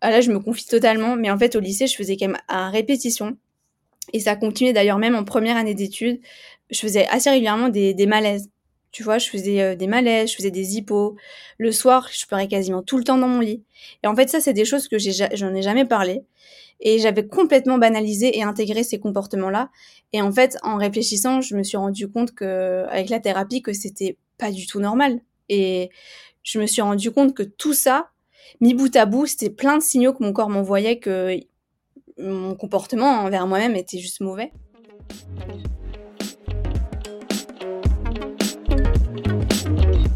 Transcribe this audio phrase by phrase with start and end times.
[0.00, 2.38] ah là, je me confie totalement, mais en fait, au lycée, je faisais quand même
[2.48, 3.36] à répétition.
[4.12, 6.20] Et ça a continué d'ailleurs même en première année d'études.
[6.70, 8.48] Je faisais assez régulièrement des, des malaises.
[8.90, 11.16] Tu vois, je faisais euh, des malaises, je faisais des hippos.
[11.58, 13.62] Le soir, je pleurais quasiment tout le temps dans mon lit.
[14.02, 16.22] Et en fait, ça, c'est des choses que j'en ai, jamais parlé.
[16.80, 19.70] Et j'avais complètement banalisé et intégré ces comportements-là.
[20.12, 23.72] Et en fait, en réfléchissant, je me suis rendu compte que, avec la thérapie, que
[23.72, 25.20] c'était pas du tout normal.
[25.48, 25.90] Et
[26.44, 28.10] je me suis rendu compte que tout ça,
[28.60, 31.38] mis bout à bout, c'était plein de signaux que mon corps m'envoyait que
[32.18, 34.52] mon comportement envers moi-même était juste mauvais.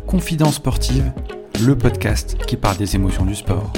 [0.06, 1.12] Confidence sportive,
[1.64, 3.72] le podcast qui parle des émotions du sport.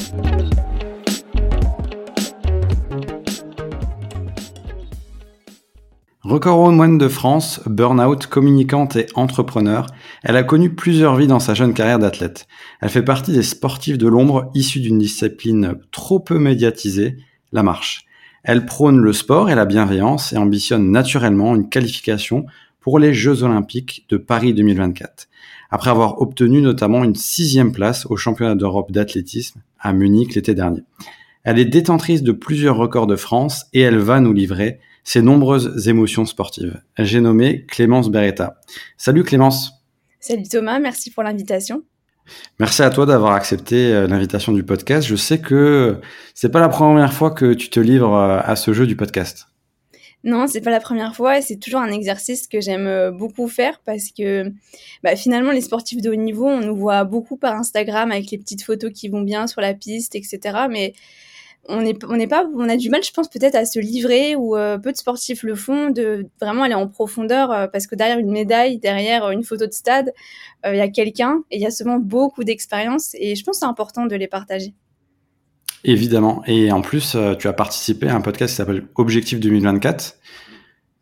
[6.24, 9.86] Record woman de France, burn-out, communicante et entrepreneur,
[10.22, 12.46] elle a connu plusieurs vies dans sa jeune carrière d'athlète.
[12.80, 17.18] Elle fait partie des sportifs de l'ombre issus d'une discipline trop peu médiatisée,
[17.52, 18.06] la marche.
[18.42, 22.46] Elle prône le sport et la bienveillance et ambitionne naturellement une qualification
[22.80, 25.28] pour les Jeux Olympiques de Paris 2024
[25.70, 30.84] après avoir obtenu notamment une sixième place au championnat d'Europe d'athlétisme à Munich l'été dernier.
[31.42, 35.86] Elle est détentrice de plusieurs records de France et elle va nous livrer ses nombreuses
[35.88, 36.80] émotions sportives.
[36.98, 38.60] J'ai nommé Clémence Beretta.
[38.96, 39.72] Salut Clémence.
[40.18, 41.82] Salut Thomas, merci pour l'invitation.
[42.58, 45.06] Merci à toi d'avoir accepté euh, l'invitation du podcast.
[45.06, 46.00] Je sais que
[46.34, 49.46] c'est pas la première fois que tu te livres euh, à ce jeu du podcast.
[50.24, 53.46] Non, c'est pas la première fois et c'est toujours un exercice que j'aime euh, beaucoup
[53.46, 54.50] faire parce que
[55.02, 58.38] bah, finalement les sportifs de haut niveau, on nous voit beaucoup par Instagram avec les
[58.38, 60.38] petites photos qui vont bien sur la piste, etc.
[60.70, 60.94] Mais
[61.68, 64.36] on n'est on n'est pas, on a du mal, je pense peut-être à se livrer
[64.36, 67.94] ou euh, peu de sportifs le font, de vraiment aller en profondeur euh, parce que
[67.94, 70.12] derrière une médaille, derrière une photo de stade,
[70.66, 73.60] il y a quelqu'un et il y a souvent beaucoup d'expériences et je pense que
[73.60, 74.74] c'est important de les partager.
[75.84, 76.42] Évidemment.
[76.46, 80.16] Et en plus, euh, tu as participé à un podcast qui s'appelle Objectif 2024,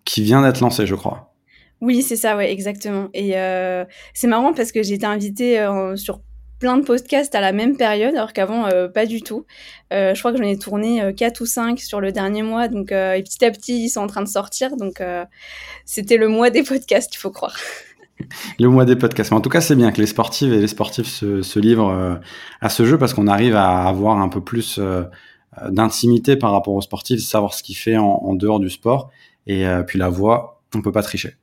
[0.05, 1.35] qui vient d'être lancé, je crois.
[1.81, 3.09] Oui, c'est ça, ouais, exactement.
[3.15, 6.21] Et euh, c'est marrant parce que j'ai été invitée euh, sur
[6.63, 9.45] plein de podcasts à la même période, alors qu'avant, pas du tout.
[9.91, 13.23] je crois que j'en ai tourné 4 ou 5 sur le dernier mois, donc et
[13.23, 14.77] petit à petit, ils sont en train de sortir.
[14.77, 15.03] Donc,
[15.85, 17.57] c'était le mois des podcasts, il faut croire.
[18.59, 19.31] le mois des podcasts.
[19.31, 22.15] Mais en tout cas, c'est bien que les sportives et les sportifs se, livrent euh,
[22.61, 25.05] à ce jeu parce qu'on arrive à avoir un peu plus euh,
[25.69, 29.11] d'intimité par rapport aux sportifs, savoir ce qu'il fait en, dehors du sport.
[29.47, 31.37] Et euh, puis la voix, on peut pas tricher.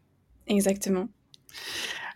[0.48, 1.08] Exactement.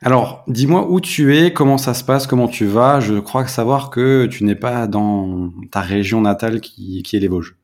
[0.05, 2.99] Alors, dis-moi où tu es, comment ça se passe, comment tu vas.
[2.99, 7.55] Je crois savoir que tu n'es pas dans ta région natale qui, est les Vosges.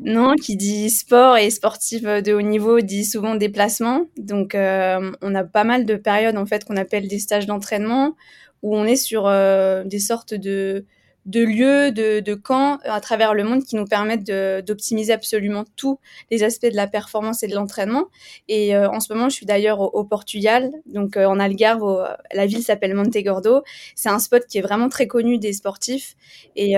[0.00, 4.06] Non, qui dit sport et sportif de haut niveau dit souvent déplacement.
[4.18, 8.16] Donc, euh, on a pas mal de périodes en fait qu'on appelle des stages d'entraînement
[8.62, 10.84] où on est sur euh, des sortes de
[11.26, 14.24] de lieux, de, de camps à travers le monde qui nous permettent
[14.64, 15.98] d'optimiser absolument tous
[16.30, 18.06] les aspects de la performance et de l'entraînement.
[18.48, 22.62] Et euh, en ce moment, je suis d'ailleurs au, Portugal, donc en Algarve, la ville
[22.62, 23.62] s'appelle Montegordo.
[23.94, 26.14] C'est un spot qui est vraiment très connu des sportifs
[26.56, 26.76] et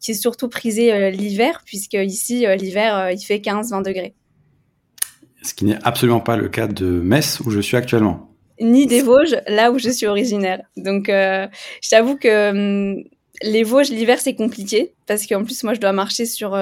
[0.00, 4.14] qui est surtout prisé euh, l'hiver, puisque ici, euh, l'hiver, euh, il fait 15-20 degrés.
[5.42, 8.30] Ce qui n'est absolument pas le cas de Metz, où je suis actuellement.
[8.60, 10.62] Ni des Vosges, là où je suis originaire.
[10.76, 13.04] Donc, je t'avoue que hum,
[13.42, 16.58] les Vosges, l'hiver, c'est compliqué parce qu'en plus, moi, je dois marcher sur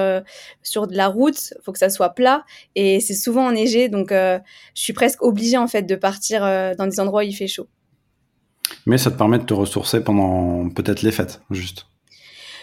[0.63, 1.53] sur de la route.
[1.55, 2.45] Il faut que ça soit plat
[2.75, 4.41] et c'est souvent enneigé, donc je
[4.73, 6.41] suis presque obligée en fait de partir
[6.77, 7.67] dans des endroits où il fait chaud.
[8.85, 11.87] Mais ça te permet de te ressourcer pendant peut-être les fêtes, juste.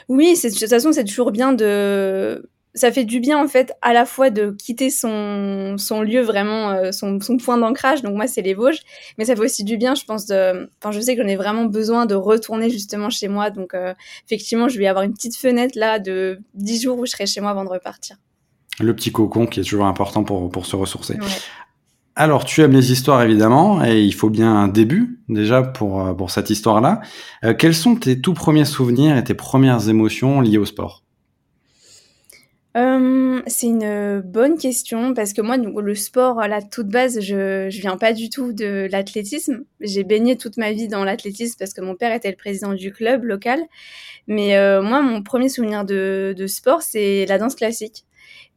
[0.08, 2.48] Oui, de toute façon, c'est toujours bien de.
[2.74, 6.70] Ça fait du bien en fait à la fois de quitter son, son lieu vraiment,
[6.70, 8.02] euh, son, son point d'ancrage.
[8.02, 8.80] Donc moi, c'est les Vosges,
[9.16, 10.26] mais ça fait aussi du bien, je pense.
[10.26, 10.68] De...
[10.82, 13.50] Enfin, je sais que j'en ai vraiment besoin de retourner justement chez moi.
[13.50, 13.94] Donc euh,
[14.26, 17.40] effectivement, je vais avoir une petite fenêtre là de 10 jours où je serai chez
[17.40, 18.16] moi avant de repartir.
[18.80, 21.16] Le petit cocon qui est toujours important pour, pour se ressourcer.
[22.16, 26.14] Alors, tu aimes les histoires évidemment, et il faut bien un début déjà pour, euh,
[26.14, 27.00] pour cette histoire-là.
[27.44, 31.02] Euh, quels sont tes tout premiers souvenirs et tes premières émotions liées au sport?
[32.76, 37.68] Euh, c'est une bonne question parce que moi, le sport, à la toute base, je,
[37.70, 39.64] je viens pas du tout de l'athlétisme.
[39.80, 42.92] J'ai baigné toute ma vie dans l'athlétisme parce que mon père était le président du
[42.92, 43.60] club local.
[44.26, 48.04] Mais moi, mon premier souvenir de, de sport, c'est la danse classique.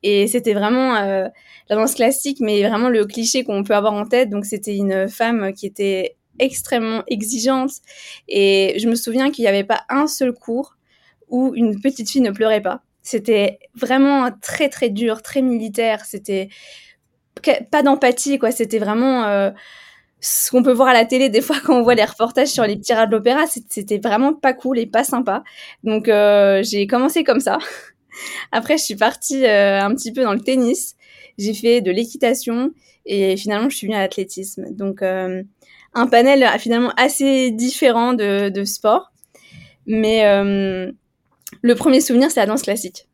[0.03, 1.31] Et c'était vraiment la
[1.75, 4.29] danse classique, mais vraiment le cliché qu'on peut avoir en tête.
[4.29, 7.71] Donc c'était une femme qui était extrêmement exigeante.
[8.27, 10.75] Et je me souviens qu'il n'y avait pas un seul cours
[11.29, 12.81] où une petite fille ne pleurait pas.
[13.07, 16.03] C'était vraiment très très dur, très militaire.
[16.03, 16.49] C'était
[17.71, 18.51] pas d'empathie, quoi.
[18.51, 19.49] C'était vraiment euh,
[20.19, 22.65] ce qu'on peut voir à la télé des fois quand on voit les reportages sur
[22.65, 23.45] les petits rats de l'opéra.
[23.69, 25.45] C'était vraiment pas cool et pas sympa.
[25.85, 27.59] Donc euh, j'ai commencé comme ça.
[28.51, 30.97] Après, je suis partie euh, un petit peu dans le tennis.
[31.37, 32.71] J'ai fait de l'équitation
[33.05, 34.65] et finalement, je suis venue à l'athlétisme.
[34.71, 39.13] Donc, un panel finalement assez différent de, de sport.
[39.85, 40.25] Mais
[41.61, 43.07] le premier souvenir, c'est la danse classique.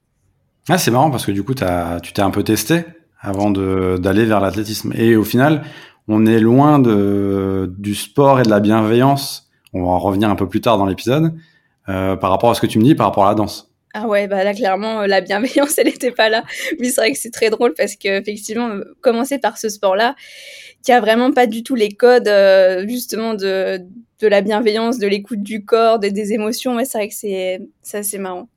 [0.70, 2.86] Ah, c'est marrant parce que du coup, as, tu t'es un peu testé
[3.20, 4.94] avant d'aller vers l'athlétisme.
[4.96, 5.64] Et au final,
[6.08, 9.50] on est loin de, du sport et de la bienveillance.
[9.74, 11.34] On va en revenir un peu plus tard dans l'épisode
[11.90, 13.74] euh, par rapport à ce que tu me dis par rapport à la danse.
[13.96, 16.44] Ah ouais, bah là clairement euh, la bienveillance elle n'était pas là.
[16.80, 20.16] Oui, c'est vrai que c'est très drôle parce que effectivement euh, commencer par ce sport-là
[20.84, 23.82] qui a vraiment pas du tout les codes euh, justement de
[24.24, 27.62] de la bienveillance, de l'écoute du corps, des, des émotions, ouais, c'est vrai que c'est
[27.82, 28.48] c'est assez marrant.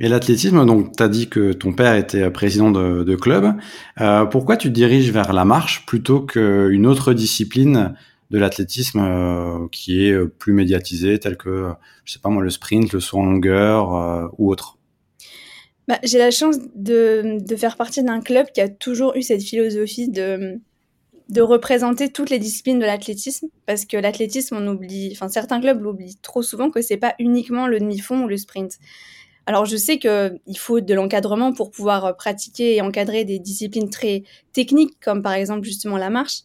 [0.00, 3.54] Et l'athlétisme, donc tu as dit que ton père était président de, de club.
[4.00, 7.94] Euh, pourquoi tu te diriges vers la marche plutôt qu'une autre discipline
[8.30, 11.72] de l'athlétisme euh, qui est plus médiatisé, tel que,
[12.04, 14.78] je sais pas moi, le sprint, le saut en longueur euh, ou autre?
[15.88, 19.42] Bah, J'ai la chance de, de faire partie d'un club qui a toujours eu cette
[19.42, 20.60] philosophie de,
[21.30, 25.80] de représenter toutes les disciplines de l'athlétisme, parce que l'athlétisme, on oublie, enfin certains clubs
[25.80, 28.78] l'oublient trop souvent que c'est pas uniquement le demi-fond ou le sprint.
[29.46, 34.24] Alors je sais qu'il faut de l'encadrement pour pouvoir pratiquer et encadrer des disciplines très
[34.52, 36.40] techniques, comme par exemple justement la marche.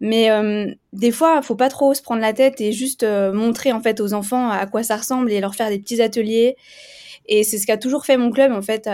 [0.00, 3.72] Mais euh, des fois, faut pas trop se prendre la tête et juste euh, montrer
[3.72, 6.56] en fait aux enfants à quoi ça ressemble et leur faire des petits ateliers.
[7.26, 8.88] Et c'est ce qu'a toujours fait mon club en fait.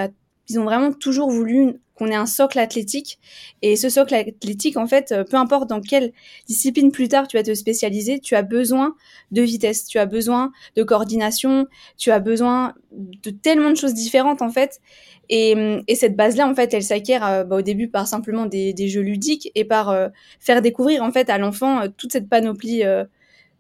[0.49, 3.19] Ils ont vraiment toujours voulu qu'on ait un socle athlétique.
[3.63, 6.13] Et ce socle athlétique, en fait, euh, peu importe dans quelle
[6.49, 8.95] discipline plus tard tu vas te spécialiser, tu as besoin
[9.31, 11.67] de vitesse, tu as besoin de coordination,
[11.97, 14.81] tu as besoin de tellement de choses différentes en fait.
[15.29, 15.55] Et,
[15.87, 19.01] et cette base-là, en fait, elle s'acquiert euh, bah, au début par simplement des, jeux
[19.01, 20.09] ludiques et par euh,
[20.41, 22.83] faire découvrir en fait à l'enfant toute cette panoplie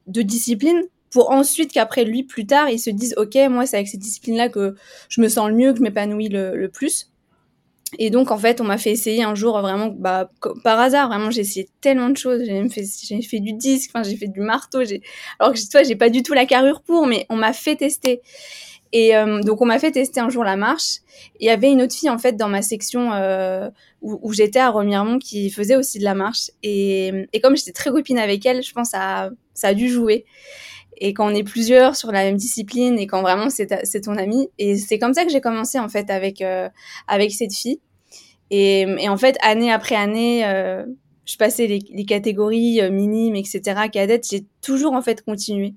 [0.06, 3.88] de disciplines pour ensuite qu'après lui, plus tard, il se dise ok, moi c'est avec
[3.88, 4.74] ces disciplines-là que
[5.08, 7.11] je me sens le mieux, que je m'épanouis le, plus.
[7.98, 10.30] Et donc en fait, on m'a fait essayer un jour vraiment, bah
[10.64, 12.42] par hasard, vraiment, j'ai essayé tellement de choses.
[12.44, 12.84] J'ai fait,
[13.22, 14.80] fait du disque, j'ai fait du marteau.
[15.38, 18.22] Alors que toi, j'ai pas du tout la carrure pour, mais on m'a fait tester.
[18.92, 20.98] Et euh, donc on m'a fait tester un jour la marche.
[21.40, 23.70] Il y avait une autre fille en fait dans ma section euh,
[24.02, 26.50] où, où j'étais à Remiremont qui faisait aussi de la marche.
[26.62, 29.88] Et, et comme j'étais très copine avec elle, je pense que ça, ça a dû
[29.88, 30.26] jouer.
[30.98, 34.48] Et quand on est plusieurs sur la même discipline et quand vraiment c'est ton ami.
[34.58, 36.68] Et c'est comme ça que j'ai commencé en fait avec euh,
[37.08, 37.80] avec cette fille.
[38.50, 40.84] Et, et, en fait année après année, euh,
[41.24, 43.88] je passais les, les catégories euh, minimes, etc.
[43.90, 45.74] Cadettes, j'ai toujours en fait continué.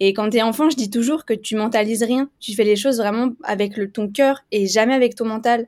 [0.00, 2.30] Et quand t'es enfant, je dis toujours que tu mentalises rien.
[2.40, 5.66] Tu fais les choses vraiment avec le, ton cœur et jamais avec ton mental.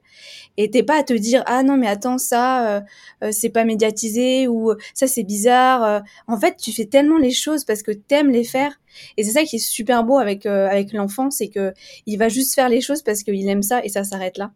[0.57, 2.81] Et t'es pas à te dire ah non mais attends ça euh,
[3.25, 5.85] euh, c'est pas médiatisé ou ça c'est bizarre.
[5.85, 6.01] Euh.
[6.27, 8.81] En fait, tu fais tellement les choses parce que t'aimes les faire.
[9.17, 11.73] Et c'est ça qui est super beau avec euh, avec l'enfant, c'est que
[12.07, 14.53] il va juste faire les choses parce qu'il aime ça et ça s'arrête là.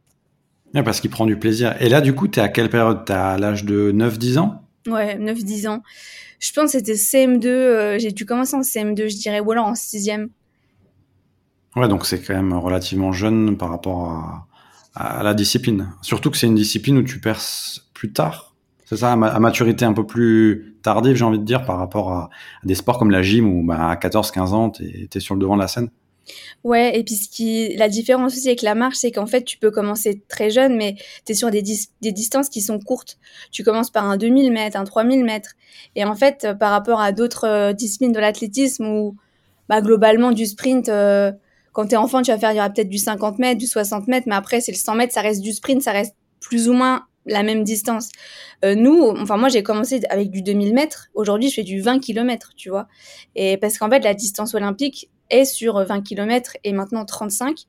[0.75, 1.77] Ouais, parce qu'il prend du plaisir.
[1.81, 3.05] Et là, du coup, t'es à quelle période?
[3.07, 4.64] T'as à l'âge de 9-10 ans?
[4.87, 5.83] Ouais, 9-10 ans.
[6.41, 7.47] Je pense que c'était CM2.
[7.47, 10.11] Euh, j'ai dû commencer en CM2, je dirais, ou alors en 6
[11.77, 14.47] Ouais, donc c'est quand même relativement jeune par rapport
[14.95, 15.93] à, la discipline.
[16.03, 18.55] Surtout que c'est une discipline où tu perces plus tard.
[18.85, 22.31] C'est ça, à, maturité un peu plus tardive, j'ai envie de dire, par rapport à,
[22.63, 25.57] des sports comme la gym où bah, à 14-15 ans, t'es es sur le devant
[25.57, 25.89] de la scène.
[26.65, 30.23] Ouais, et puis la différence aussi avec la marche, c'est qu'en fait, tu peux commencer
[30.29, 33.19] très jeune, mais tu es sur des, dis des distances qui sont courtes.
[33.51, 35.55] Tu commences par un 2000 mètres, un 3000 mètres.
[35.97, 39.17] Et en fait, par rapport à d'autres euh, disciplines de l'athlétisme où,
[39.69, 41.33] bah, globalement, du sprint, euh,
[41.73, 44.09] quand t'es enfant, tu vas faire, il y aura peut-être du 50 mètres, du 60
[44.09, 46.73] mètres, mais après, c'est le 100 mètres, ça reste du sprint, ça reste plus ou
[46.73, 48.11] moins la même distance.
[48.65, 51.09] Euh, nous, enfin moi j'ai commencé avec du 2000 mètres.
[51.15, 52.87] Aujourd'hui, je fais du 20 km, tu vois.
[53.35, 57.67] Et parce qu'en fait, la distance olympique, est sur 20 km et maintenant 35.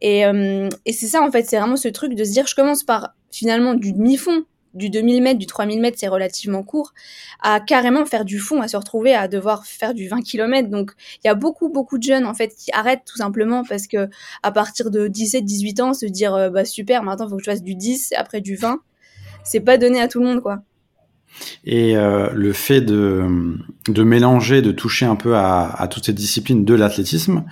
[0.00, 2.54] Et, euh, et c'est ça, en fait, c'est vraiment ce truc de se dire, je
[2.54, 4.44] commence par finalement du demi-fond,
[4.74, 6.92] du 2000 mètres, du 3000 mètres, c'est relativement court,
[7.40, 10.68] à carrément faire du fond, à se retrouver à devoir faire du 20 km.
[10.68, 10.92] Donc,
[11.22, 14.08] il y a beaucoup, beaucoup de jeunes, en fait, qui arrêtent tout simplement parce que
[14.42, 17.42] à partir de 17, 18 ans, se dire, euh, bah super, maintenant, il faut que
[17.44, 18.80] je fasse du 10, après du 20,
[19.44, 20.62] c'est pas donné à tout le monde, quoi.
[21.64, 23.56] Et euh, le fait de,
[23.88, 27.44] de mélanger, de toucher un peu à, toutes ces disciplines de l'athlétisme,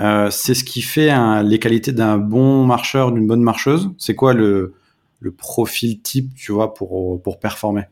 [0.00, 3.90] euh, c'est ce qui fait les qualités d'un bon marcheur, d'une bonne marcheuse.
[3.98, 4.74] C'est quoi le,
[5.20, 7.84] le profil type, tu vois, pour, pour performer?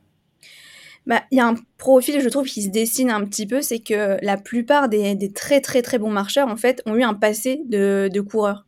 [1.06, 3.80] Bah, il y a un profil, je trouve, qui se dessine un petit peu, c'est
[3.80, 7.14] que la plupart des, des, très très très bons marcheurs, en fait, ont eu un
[7.14, 8.64] passé de, de coureur.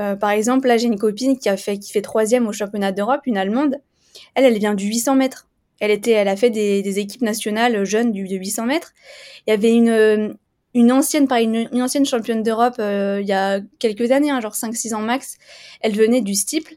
[0.00, 2.92] Euh, par exemple, là, j'ai une copine qui a fait qui fait troisième au championnat
[2.92, 3.76] d'Europe, une Allemande.
[4.34, 5.48] Elle, elle vient du 800 mètres.
[5.82, 8.92] Elle était, elle a fait des, équipes nationales jeunes du, de 800 mètres.
[9.46, 10.36] Il y avait une,
[10.74, 14.94] une ancienne, par une, ancienne championne d'Europe il y a quelques années, hein, genre 5-6
[14.94, 15.38] ans max.
[15.80, 16.74] Elle venait du steeple.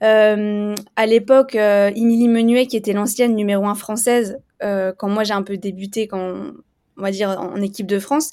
[0.00, 5.58] à l'époque, Émilie Menuet, qui était l'ancienne numéro 1 française, quand moi j'ai un peu
[5.58, 6.54] débuté, quand
[6.96, 8.30] on va dire en équipe de France,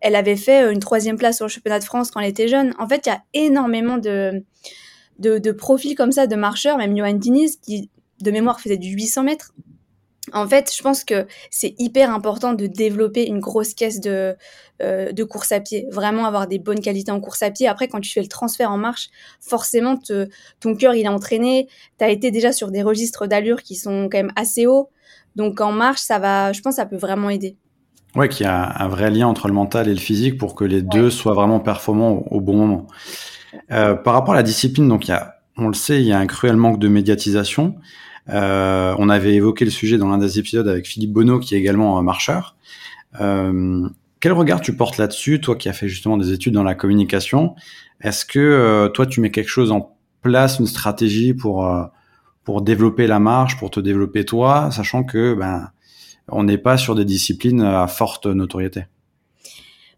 [0.00, 2.74] elle avait fait une troisième place au championnat de France quand elle était jeune.
[2.78, 4.44] En fait, il y a énormément de,
[5.18, 7.88] de, de, profils comme ça de marcheurs, même Johan Diniz, qui
[8.20, 9.52] de mémoire faisait du 800 mètres.
[10.32, 14.34] En fait, je pense que c'est hyper important de développer une grosse caisse de,
[14.82, 17.68] euh, de course à pied, vraiment avoir des bonnes qualités en course à pied.
[17.68, 20.28] Après, quand tu fais le transfert en marche, forcément, te,
[20.60, 21.68] ton cœur, il est entraîné.
[21.98, 24.88] Tu as été déjà sur des registres d'allure qui sont quand même assez hauts.
[25.36, 27.56] Donc en marche, ça va, je pense, ça peut vraiment aider.
[28.14, 30.64] Ouais, qu'il y a un vrai lien entre le mental et le physique pour que
[30.64, 32.86] les deux soient vraiment performants au, bon moment.
[33.72, 36.12] Euh, par rapport à la discipline, donc il y a, on le sait, il y
[36.12, 37.76] a un cruel manque de médiatisation.
[38.30, 41.58] Euh, on avait évoqué le sujet dans l'un des épisodes avec Philippe Bonneau, qui est
[41.58, 42.56] également marcheur.
[43.20, 43.88] Euh,
[44.20, 47.54] quel regard tu portes là-dessus, toi qui as fait justement des études dans la communication?
[48.00, 51.70] Est-ce que euh, toi tu mets quelque chose en place, une stratégie pour
[52.44, 55.70] pour développer la marche, pour te développer toi, sachant que ben
[56.28, 58.86] on n'est pas sur des disciplines à forte notoriété?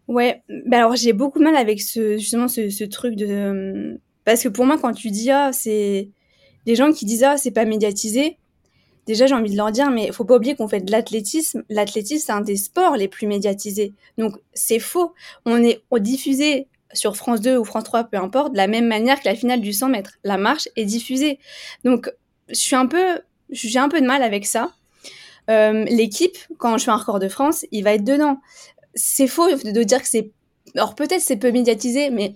[0.09, 4.43] Ouais, ben alors j'ai beaucoup de mal avec ce justement ce, ce truc de parce
[4.43, 6.09] que pour moi quand tu dis ah c'est
[6.65, 8.37] les gens qui disent ah c'est pas médiatisé,
[9.05, 11.63] déjà j'ai envie de leur dire mais faut pas oublier qu'on fait de l'athlétisme.
[11.69, 13.93] L'athlétisme c'est un des sports les plus médiatisés.
[14.17, 15.13] Donc c'est faux.
[15.45, 19.21] On est diffusé sur France 2 ou France 3, peu importe, de la même manière
[19.21, 20.17] que la finale du 100 mètres.
[20.25, 21.39] La marche est diffusée.
[21.85, 22.11] Donc
[22.49, 24.73] je suis un peu, j'ai un peu de mal avec ça.
[25.49, 28.41] Euh, l'équipe, quand je fais un record de France, il va être dedans.
[28.93, 30.31] C'est faux de dire que c'est,
[30.75, 32.35] alors peut-être c'est peu médiatisé, mais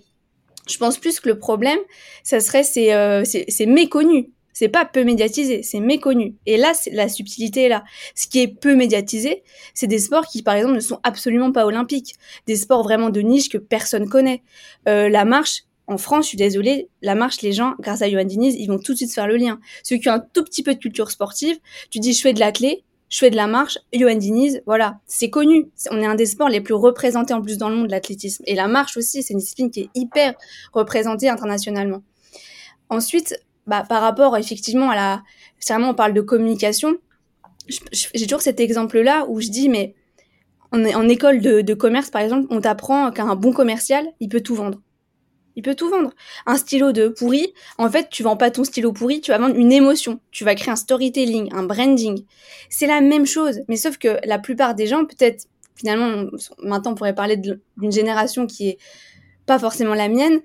[0.68, 1.78] je pense plus que le problème,
[2.22, 3.24] ça serait c'est euh,
[3.66, 4.30] méconnu.
[4.52, 6.36] C'est pas peu médiatisé, c'est méconnu.
[6.44, 7.84] Et là, la subtilité est là.
[8.14, 9.42] Ce qui est peu médiatisé,
[9.72, 12.14] c'est des sports qui, par exemple, ne sont absolument pas olympiques.
[12.46, 14.42] Des sports vraiment de niche que personne connaît.
[14.88, 18.24] Euh, la marche, en France, je suis désolée, la marche, les gens, grâce à Johan
[18.24, 19.58] Diniz, ils vont tout de suite faire le lien.
[19.82, 21.58] Ceux qui ont un tout petit peu de culture sportive,
[21.90, 25.28] tu dis je fais de l'athlé, je fais de la marche, Johan Diniz, voilà, c'est
[25.28, 25.70] connu.
[25.90, 28.42] On est un des sports les plus représentés en plus dans le monde, l'athlétisme.
[28.46, 30.32] Et la marche aussi, c'est une discipline qui est hyper
[30.72, 32.02] représentée internationalement.
[32.88, 35.22] Ensuite, bah, par rapport effectivement à la...
[35.68, 36.96] vraiment on parle de communication.
[37.68, 39.94] J'ai toujours cet exemple-là où je dis, mais
[40.70, 44.40] en, en école de, de commerce, par exemple, on t'apprend qu'un bon commercial, il peut
[44.40, 44.80] tout vendre.
[45.56, 46.10] Il peut tout vendre.
[46.46, 49.56] Un stylo de pourri, en fait, tu vends pas ton stylo pourri, tu vas vendre
[49.56, 50.20] une émotion.
[50.30, 52.24] Tu vas créer un storytelling, un branding.
[52.70, 56.26] C'est la même chose, mais sauf que la plupart des gens, peut-être, finalement,
[56.62, 58.78] maintenant on pourrait parler d'une génération qui est
[59.46, 60.40] pas forcément la mienne,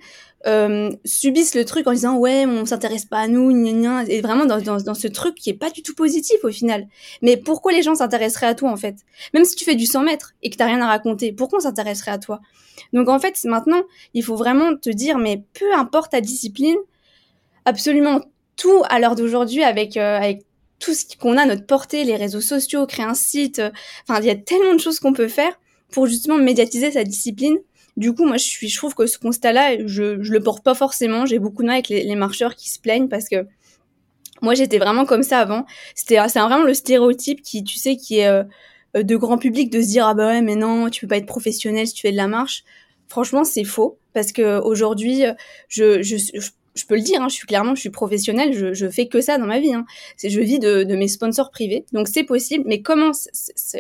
[0.46, 4.46] euh, subissent le truc en disant ouais on s'intéresse pas à nous gna et vraiment
[4.46, 6.88] dans, dans, ce truc qui est pas du tout positif au final.
[7.24, 8.98] Mais pourquoi les gens s'intéresseraient à toi en fait?
[9.34, 11.62] Même si tu fais du 100 mètres et que t'as rien à raconter pourquoi on
[11.62, 12.40] s'intéresserait à toi?
[12.94, 13.82] Donc en fait maintenant
[14.14, 16.78] il faut vraiment te dire mais peu importe ta discipline
[17.66, 18.22] absolument
[18.58, 20.44] tout à l'heure d'aujourd'hui avec euh, avec
[20.80, 23.72] tout ce qu'on a notre portée les réseaux sociaux créer un site euh,
[24.08, 25.60] enfin il y a tellement de choses qu'on peut faire
[25.92, 27.58] pour justement médiatiser sa discipline
[27.98, 31.26] du coup, moi, je, suis, je trouve que ce constat-là, je, le porte pas forcément.
[31.26, 33.48] J'ai beaucoup de mal avec les, marcheurs qui se plaignent parce que
[34.42, 35.66] moi, j'étais vraiment comme ça avant.
[35.96, 38.44] C'était, c'est vraiment le stéréotype qui, tu sais, qui est euh,
[38.96, 41.26] de grand public de se dire ah bah ouais, mais non, tu peux pas être
[41.26, 42.64] professionnel si tu fais de la marche.
[43.08, 45.24] Franchement, c'est faux parce que aujourd'hui,
[45.70, 48.88] je, je je peux le dire, hein, je suis clairement, je suis professionnelle, je, je
[48.88, 49.74] fais que ça dans ma vie.
[49.74, 49.86] Hein.
[50.16, 52.64] C'est, je vis de, mes sponsors privés, donc c'est possible.
[52.68, 53.12] Mais comment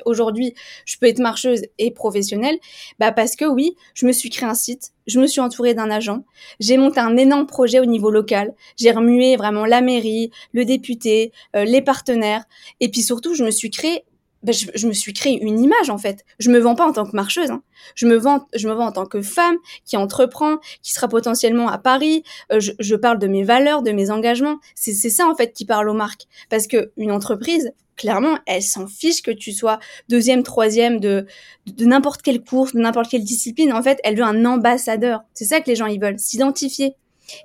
[0.06, 0.54] aujourd'hui
[0.86, 2.58] je peux être marcheuse et professionnelle?
[3.00, 5.90] Bah parce que oui, je me suis créé un site, je me suis entourée d'un
[5.90, 6.24] agent,
[6.60, 11.32] j'ai monté un énorme projet au niveau local, j'ai remué vraiment la mairie, le député,
[11.56, 12.44] euh, les partenaires,
[12.80, 14.04] et puis surtout, je me suis créé
[14.44, 16.24] ben, je, me suis créé une image en fait.
[16.40, 17.50] Je me vends pas en tant que marcheuse.
[17.52, 17.64] Hein.
[17.96, 21.70] Je me vends, je me vends en tant que femme qui entreprend, qui sera potentiellement
[21.70, 22.24] à Paris.
[22.52, 24.58] Euh, je, je, parle de mes valeurs, de mes engagements.
[24.76, 26.28] C'est ça en fait qui parle aux marques.
[26.50, 31.26] Parce que une entreprise, clairement, elle s'en fiche que tu sois deuxième, troisième de
[31.66, 33.74] de n'importe quelle course, de n'importe quelle discipline.
[33.74, 35.22] En fait, elle veut un ambassadeur.
[35.34, 36.96] C'est ça que les gens ils veulent, s'identifier.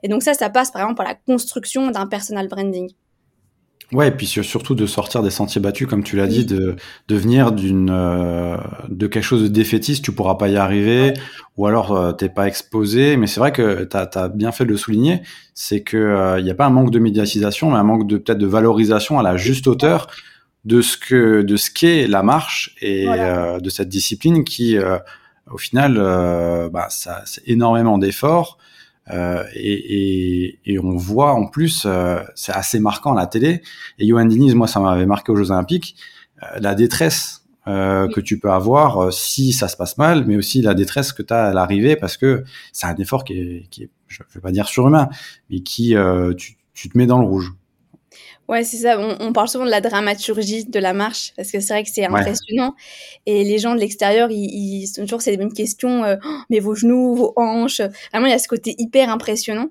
[0.03, 2.91] Et donc ça, ça passe par exemple par la construction d'un personal branding.
[3.93, 6.77] Ouais, et puis surtout de sortir des sentiers battus, comme tu l'as dit, de,
[7.09, 8.57] de venir d'une euh,
[8.89, 11.13] de quelque chose de défaitiste, tu pourras pas y arriver,
[11.59, 13.19] ou alors euh, t'es pas exposé.
[13.19, 15.21] Mais c'est vrai que tu as, bien fait de le souligner,
[15.53, 18.17] c'est que euh, il n'y a pas un manque de médiatisation, mais un manque de
[18.17, 20.07] peut-être de valorisation à la juste hauteur
[20.65, 24.79] de ce que de ce qu'est la marche et de cette discipline qui,
[25.51, 25.97] au final,
[26.73, 28.59] bah, ça c'est énormément d'efforts.
[29.11, 33.63] Euh, et, on voit en plus, euh, c'est assez marquant la télé.
[33.99, 35.97] Et Johan Diniz, moi, ça m'avait marqué aux Jeux Olympiques,
[36.43, 40.37] euh, la détresse euh, que tu peux avoir euh, si ça se passe mal, mais
[40.37, 43.91] aussi la détresse que tu as à l'arrivée parce que c'est un effort qui est,
[44.09, 45.09] je vais pas dire surhumain,
[45.51, 45.95] mais qui
[46.37, 47.53] tu, te mets dans le rouge.
[48.53, 49.01] Ouais, c'est ça.
[49.01, 51.89] On, on, parle souvent de la dramaturgie de la marche parce que c'est vrai que
[51.89, 52.75] c'est impressionnant.
[53.27, 53.33] Ouais.
[53.33, 56.05] Et les gens de l'extérieur, ils, ils sont toujours c'est les mêmes questions.
[56.05, 57.81] Euh, oh, mais vos genoux, vos hanches.
[58.13, 59.71] Vraiment, il y a ce côté hyper impressionnant.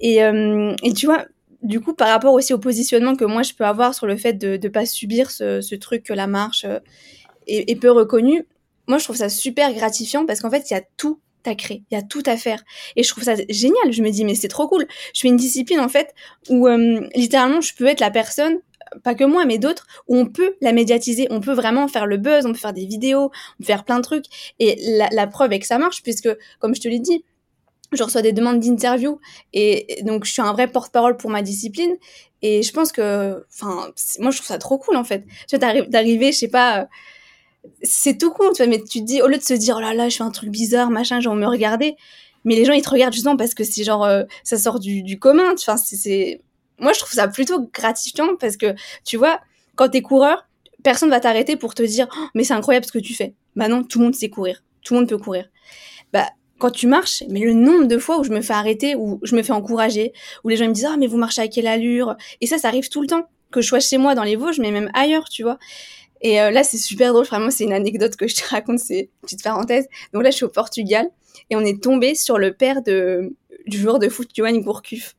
[0.00, 1.24] Et, euh, et tu vois,
[1.62, 4.34] du coup, par rapport aussi au positionnement que moi je peux avoir sur le fait
[4.34, 6.80] de ne pas subir ce, ce, truc que la marche euh,
[7.46, 8.46] est, est, peu reconnue,
[8.88, 11.18] moi je trouve ça super gratifiant parce qu'en fait il y a tout
[11.54, 12.62] créer, il y a tout à faire.
[12.96, 13.92] Et je trouve ça génial.
[13.92, 14.86] Je me dis, mais c'est trop cool.
[15.14, 16.14] Je fais une discipline en fait
[16.48, 18.58] où euh, littéralement je peux être la personne
[19.02, 22.18] pas que moi, mais d'autres, où on peut la médiatiser, on peut vraiment faire le
[22.18, 24.26] buzz, on peut faire des vidéos, on peut faire plein de trucs.
[24.60, 26.28] Et la, la preuve est que ça marche, puisque,
[26.60, 27.24] comme je te l'ai dit,
[27.92, 29.20] je reçois des demandes d'interview
[29.52, 31.96] et donc je suis un vrai porte-parole pour ma discipline
[32.42, 35.82] et je pense que enfin moi je trouve ça trop cool en fait tu vois
[35.86, 36.88] d'arriver je sais pas
[37.82, 39.80] c'est tout con tu vois mais tu te dis au lieu de se dire oh
[39.80, 41.96] là là je fais un truc bizarre machin genre me regarder
[42.44, 45.18] mais les gens ils te regardent justement parce que c'est genre euh, ça sort du,
[45.18, 46.40] commun enfin c'est
[46.78, 49.40] moi je trouve ça plutôt gratifiant parce que tu vois
[49.74, 50.46] quand t'es coureur
[50.86, 53.34] personne va t'arrêter pour te dire oh, mais c'est incroyable ce que tu fais.
[53.56, 54.62] Bah non tout le monde sait courir.
[54.84, 55.48] Tout le monde peut courir.
[56.12, 59.18] Bah quand tu marches, mais le nombre de fois où je me fais arrêter, où
[59.24, 60.12] je me fais encourager,
[60.44, 62.14] où les gens me disent ah mais vous marchez à quelle allure?
[62.40, 64.60] Et ça ça arrive tout le temps que je sois chez moi dans les Vosges
[64.60, 65.58] mais même ailleurs tu vois
[66.20, 69.00] et euh, là c'est super drôle vraiment c'est une anecdote que je te raconte c'est
[69.00, 71.08] une petite parenthèse donc là je suis au Portugal
[71.50, 73.34] et on est tombé sur le père de
[73.66, 75.16] du joueur de foot Johan Gourcuff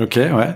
[0.00, 0.54] ok ouais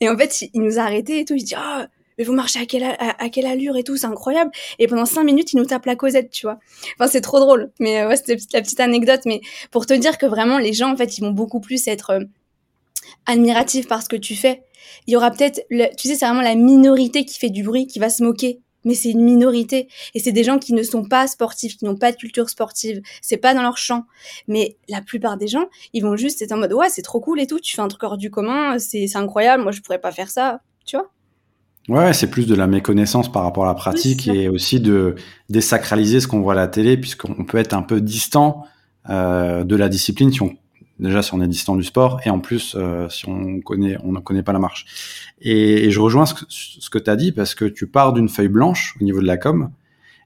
[0.00, 1.82] et en fait il nous a arrêtés et tout il dit oh,
[2.18, 4.50] mais vous marchez à quelle, à, à quelle allure et tout, c'est incroyable.
[4.80, 6.58] Et pendant cinq minutes, il nous tape la causette, tu vois.
[6.98, 7.70] Enfin, c'est trop drôle.
[7.78, 9.20] Mais euh, ouais, c'était la petite anecdote.
[9.24, 12.20] Mais pour te dire que vraiment, les gens, en fait, ils vont beaucoup plus être
[13.26, 14.62] admiratifs par ce que tu fais.
[15.06, 17.98] Il y aura peut-être, tu sais, c'est vraiment la minorité qui fait du bruit, qui
[17.98, 18.60] va se moquer.
[18.84, 19.88] Mais c'est une minorité.
[20.14, 23.02] Et c'est des gens qui ne sont pas sportifs, qui n'ont pas de culture sportive.
[23.20, 24.04] C'est pas dans leur champ.
[24.46, 27.40] Mais la plupart des gens, ils vont juste être en mode, ouais, c'est trop cool
[27.40, 27.58] et tout.
[27.58, 28.78] Tu fais un truc hors du commun.
[28.78, 29.64] C'est incroyable.
[29.64, 30.60] Moi, je pourrais pas faire ça.
[30.86, 31.10] Tu vois?
[31.88, 35.16] Ouais, c'est plus de la méconnaissance par rapport à la pratique oui, et aussi de
[35.48, 38.64] désacraliser ce qu'on voit à la télé, puisqu'on peut être un peu distant
[39.08, 40.54] euh, de la discipline si on
[40.98, 44.12] déjà si on est distant du sport et en plus euh, si on connaît on
[44.12, 44.86] ne connaît pas la marche.
[45.40, 48.48] Et, et je rejoins ce que, tu as dit parce que tu pars d'une feuille
[48.48, 49.70] blanche au niveau de la com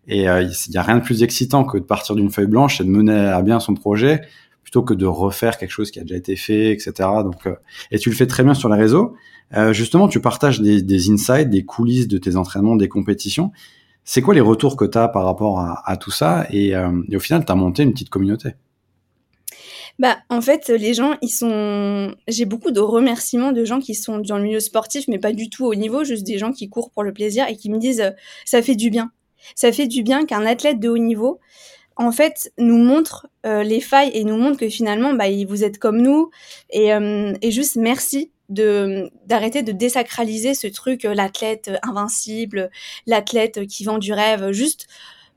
[0.08, 2.80] et euh, il y a rien de plus excitant que de partir d'une feuille blanche
[2.80, 4.22] et de mener à bien son projet
[4.62, 6.92] plutôt que de refaire quelque chose qui a déjà été fait, etc.
[7.24, 7.54] Donc, euh,
[7.90, 9.14] et tu le fais très bien sur les réseaux.
[9.54, 13.52] Euh, justement, tu partages des, des insights, des coulisses de tes entraînements, des compétitions.
[14.04, 16.46] C'est quoi les retours que tu as par rapport à, à tout ça?
[16.50, 18.54] Et, euh, et, au final, tu as monté une petite communauté
[19.98, 22.14] bah, en fait, les gens, ils sont.
[22.28, 25.50] J'ai beaucoup de remerciements de gens qui sont dans le milieu sportif, mais pas du
[25.50, 28.12] tout au niveau, juste des gens qui courent pour le plaisir et qui me disent
[28.44, 29.12] ça fait du bien.
[29.54, 31.40] Ça fait du bien qu'un athlète de haut niveau,
[31.96, 35.78] en fait, nous montre euh, les failles et nous montre que finalement, bah, vous êtes
[35.78, 36.30] comme nous.
[36.70, 42.70] Et, euh, et juste merci de d'arrêter de désacraliser ce truc euh, l'athlète invincible
[43.06, 44.88] l'athlète qui vend du rêve juste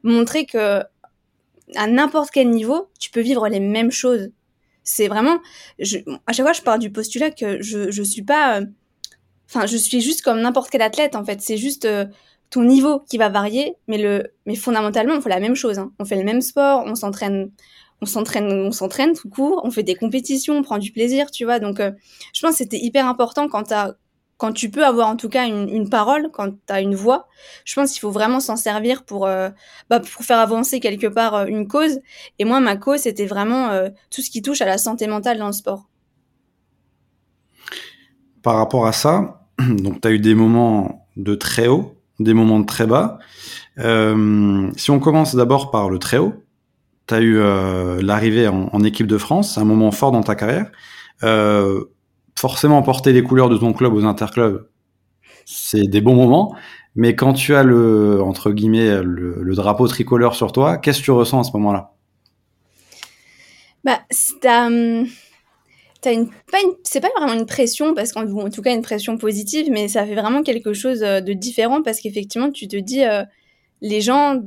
[0.03, 0.81] montrer que
[1.75, 4.31] à n'importe quel niveau tu peux vivre les mêmes choses
[4.85, 5.39] c'est vraiment
[6.27, 8.61] à chaque fois je pars du postulat que je je suis pas
[9.49, 12.05] enfin euh, je suis juste comme n'importe quel athlète en fait c'est juste euh,
[12.51, 15.91] ton niveau qui va varier mais le mais fondamentalement on fait la même chose hein.
[15.99, 17.51] on fait le même sport on s'entraîne
[18.01, 21.45] on s'entraîne, on s'entraîne tout court, on fait des compétitions, on prend du plaisir, tu
[21.45, 21.59] vois.
[21.59, 21.91] Donc, euh,
[22.33, 23.93] je pense que c'était hyper important quand t'as,
[24.37, 27.27] quand tu peux avoir en tout cas une, parole, quand tu as une voix.
[27.63, 29.49] Je pense qu'il faut vraiment s'en servir pour, euh,
[29.89, 31.99] bah, faire avancer quelque part euh, une cause.
[32.37, 35.37] Et moi, ma cause, c'était vraiment euh, tout ce qui touche à la santé mentale
[35.37, 35.87] dans le sport.
[38.41, 42.59] Par rapport à ça, donc tu as eu des moments de très haut, des moments
[42.59, 43.19] de très bas.
[43.77, 46.33] Si on commence d'abord par le très haut,
[47.07, 47.39] tu as eu
[48.01, 50.71] l'arrivée en, équipe de France, un moment fort dans ta carrière.
[52.47, 54.67] Forcément, porter les couleurs de ton club aux interclubs,
[55.45, 56.55] c'est des bons moments.
[56.95, 61.11] Mais quand tu as le entre guillemets le, drapeau tricolore sur toi, qu'est-ce que tu
[61.11, 61.93] ressens à ce moment-là?
[63.83, 63.99] Bah,
[64.41, 65.07] t'as hum,
[66.05, 69.17] une, pas une, c'est pas vraiment une pression parce qu'en en tout cas une pression
[69.17, 73.03] positive, mais ça fait vraiment quelque chose euh, de différent parce qu'effectivement tu te dis
[73.03, 73.23] euh,
[73.81, 74.39] les gens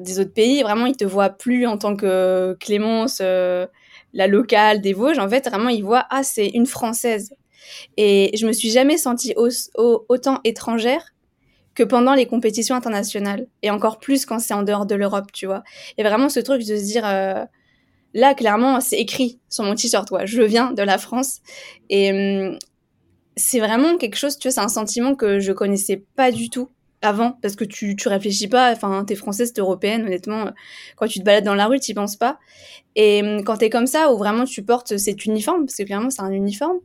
[0.00, 3.66] des autres pays, vraiment, ils te voient plus en tant que Clémence, euh,
[4.12, 5.18] la locale des Vosges.
[5.18, 7.34] En fait, vraiment, ils voient, ah, c'est une Française.
[7.96, 11.14] Et je me suis jamais sentie au, au, autant étrangère
[11.74, 13.46] que pendant les compétitions internationales.
[13.62, 15.62] Et encore plus quand c'est en dehors de l'Europe, tu vois.
[15.98, 17.44] Et vraiment ce truc de se dire, euh,
[18.14, 21.40] là, clairement, c'est écrit sur mon t-shirt, toi, je viens de la France.
[21.88, 22.58] Et hum,
[23.36, 26.68] c'est vraiment quelque chose, tu vois, c'est un sentiment que je connaissais pas du tout
[27.02, 30.50] avant parce que tu tu réfléchis pas enfin t'es française t'es européenne honnêtement
[30.96, 32.38] quand tu te balades dans la rue tu penses pas
[32.94, 36.10] et hum, quand t'es comme ça où vraiment tu portes cet uniforme parce que clairement
[36.10, 36.78] c'est un uniforme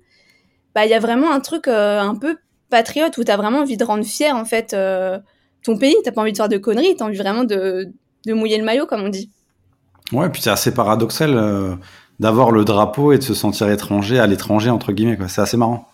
[0.75, 2.37] bah il y a vraiment un truc euh, un peu
[2.69, 5.17] patriote où t'as vraiment envie de rendre fier en fait euh,
[5.63, 7.89] ton pays t'as pas envie de faire de conneries t'as envie vraiment de
[8.25, 9.31] de mouiller le maillot comme on dit
[10.11, 11.75] ouais puis c'est assez paradoxal euh,
[12.19, 15.87] d'avoir le drapeau et de se sentir étranger à l'étranger entre guillemets c'est assez marrant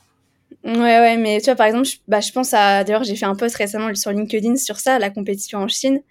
[0.63, 2.83] Ouais, ouais, mais tu vois, par exemple, je, bah, je pense à.
[2.83, 6.01] D'ailleurs, j'ai fait un post récemment sur LinkedIn sur ça, la compétition en Chine.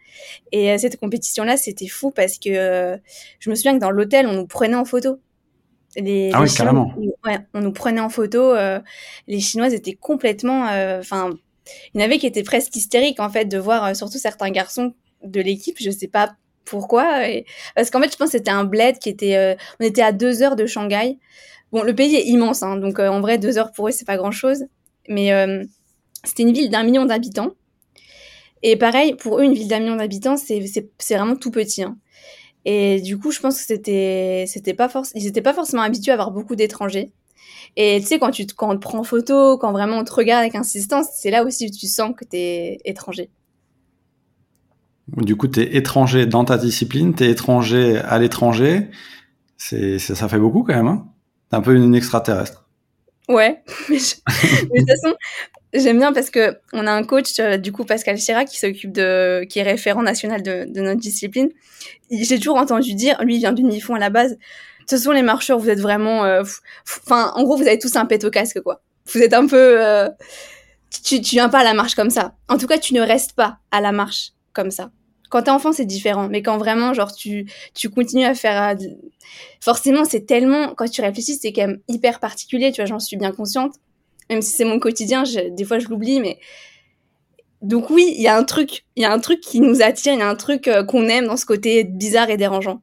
[0.50, 2.98] Et cette compétition-là, c'était fou parce que
[3.38, 5.20] je me souviens que dans l'hôtel, on nous prenait en photo.
[5.96, 6.94] Les, ah oui, carrément.
[7.24, 8.54] Ouais, on nous prenait en photo.
[8.54, 8.80] Euh,
[9.26, 10.64] les Chinoises étaient complètement.
[10.98, 11.30] Enfin,
[11.94, 14.94] il y en avait qui étaient presque hystériques, en fait, de voir surtout certains garçons
[15.24, 15.76] de l'équipe.
[15.80, 16.32] Je sais pas
[16.64, 17.28] pourquoi.
[17.28, 17.44] Et...
[17.74, 19.56] Parce qu'en fait, je pense que c'était un bled qui était.
[19.80, 21.18] on était à deux heures de Shanghai.
[21.72, 24.06] Bon, le pays est immense, hein, donc euh, en vrai, deux heures pour eux, c'est
[24.06, 24.64] pas grand-chose.
[25.08, 25.62] Mais euh,
[26.24, 27.50] c'était une ville d'un million d'habitants.
[28.62, 30.60] Et pareil, pour eux, une ville d'un million d'habitants, c'est
[31.10, 31.82] vraiment tout petit.
[31.82, 31.96] Hein.
[32.64, 36.12] Et du coup, je pense que c'était c'était pas forcément ils étaient pas forcément habitués
[36.12, 37.12] à avoir beaucoup d'étrangers.
[37.76, 40.04] Et tu sais, quand tu te, quand on te prend en photo, quand vraiment on
[40.04, 43.30] te regarde avec insistance, c'est là aussi où tu sens que tu es étranger.
[45.16, 48.88] Du coup, tu es étranger dans ta discipline, tu es étranger à l'étranger.
[49.56, 50.88] C'est ça fait beaucoup quand même.
[50.88, 51.06] Hein
[51.52, 52.66] un peu une extraterrestre.
[53.28, 55.14] Ouais, mais, de toute façon,
[55.72, 58.92] j'aime bien parce que on a un coach, euh, du coup Pascal Chirac, qui s'occupe
[58.92, 61.50] de, qui est référent national de, notre discipline.
[62.10, 64.36] J'ai toujours entendu dire, lui il vient du Nifon à la base.
[64.86, 66.42] Ce sont les marcheurs, vous êtes vraiment, euh,
[67.06, 68.82] enfin, en gros, vous avez tous un pet au casque, quoi.
[69.12, 70.08] Vous êtes un peu, euh,
[71.04, 72.34] tu, tu viens pas à la marche comme ça.
[72.48, 74.90] En tout cas, tu ne restes pas à la marche comme ça.
[75.30, 76.28] Quand t'es enfant, c'est différent.
[76.28, 78.76] Mais quand vraiment, genre, tu, tu continues à faire.
[78.76, 78.86] Euh,
[79.60, 80.74] forcément, c'est tellement.
[80.74, 82.72] Quand tu réfléchis, c'est quand même hyper particulier.
[82.72, 83.76] Tu vois, j'en suis bien consciente.
[84.30, 86.20] Même si c'est mon quotidien, des fois, je l'oublie.
[86.20, 86.38] Mais.
[87.60, 88.86] Donc, oui, il y a un truc.
[88.96, 90.14] Il y a un truc qui nous attire.
[90.14, 92.80] Il y a un truc euh, qu'on aime dans ce côté bizarre et dérangeant.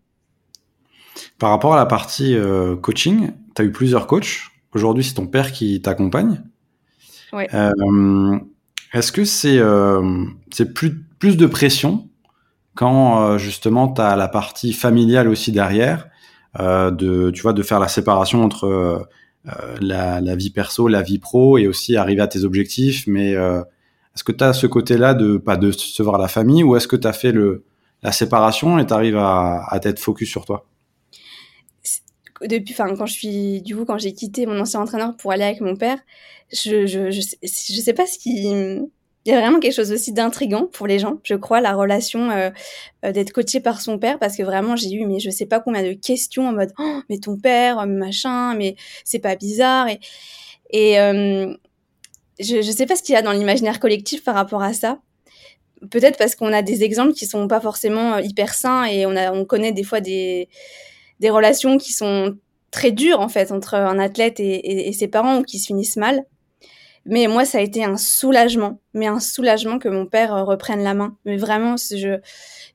[1.39, 4.51] Par rapport à la partie euh, coaching, tu as eu plusieurs coachs.
[4.73, 6.43] Aujourd'hui, c'est ton père qui t'accompagne.
[7.33, 7.49] Ouais.
[8.93, 9.60] Est-ce que c'est
[10.51, 12.07] c'est plus, plus de pression
[12.77, 16.07] quand euh, justement tu as la partie familiale aussi derrière,
[16.60, 18.99] euh, de, tu vois, de faire la séparation entre euh,
[19.81, 23.07] la, la, vie perso, la vie pro et aussi arriver à tes objectifs.
[23.07, 26.75] Mais est-ce que tu as ce côté-là de pas de se voir la famille ou
[26.75, 27.63] est-ce que tu as fait le,
[28.03, 30.65] la séparation et tu arrives à, à t'être focus sur toi?
[32.41, 35.43] Depuis, enfin, quand je suis, du coup, quand j'ai quitté mon ancien entraîneur pour aller
[35.43, 35.97] avec mon père,
[36.51, 38.79] je, je, je, je sais pas ce qui,
[39.28, 42.32] il y a vraiment quelque chose aussi d'intrigant pour les gens, je crois, la relation
[42.32, 42.50] euh,
[43.04, 45.60] euh, d'être coaché par son père, parce que vraiment j'ai eu, mais je sais pas
[45.60, 49.90] combien de questions en mode, oh, mais ton père, machin, mais c'est pas bizarre
[50.70, 51.54] et euh,
[52.40, 55.00] je je sais pas ce qu'il y a dans l'imaginaire collectif par rapport à ça.
[55.92, 59.74] Peut-être parce qu'on a des exemples qui sont pas forcément hyper sains et on connaît
[59.74, 60.48] des fois des
[61.22, 62.38] relations qui sont
[62.72, 66.24] très dures en fait entre un athlète et ses parents ou qui se finissent mal.
[67.08, 70.84] Mais moi, ça a été un soulagement, mais un soulagement que mon père euh, reprenne
[70.84, 71.17] la main.
[71.24, 72.20] Mais vraiment, je,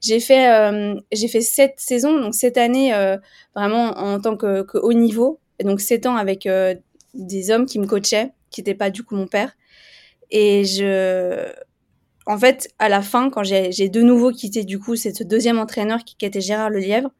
[0.00, 3.18] j'ai fait, euh, j'ai fait sept saisons, donc cette année euh,
[3.54, 6.48] vraiment en tant que, que, haut niveau, et donc sept ans avec
[7.14, 9.52] des hommes qui me coachaient, qui n'étaient pas du coup mon père.
[10.30, 11.52] Et je,
[12.26, 15.58] en fait, à la fin, quand j'ai, de nouveau quitté du coup, c'est ce deuxième
[15.58, 17.10] entraîneur qui, qui était Gérard Lelièvre,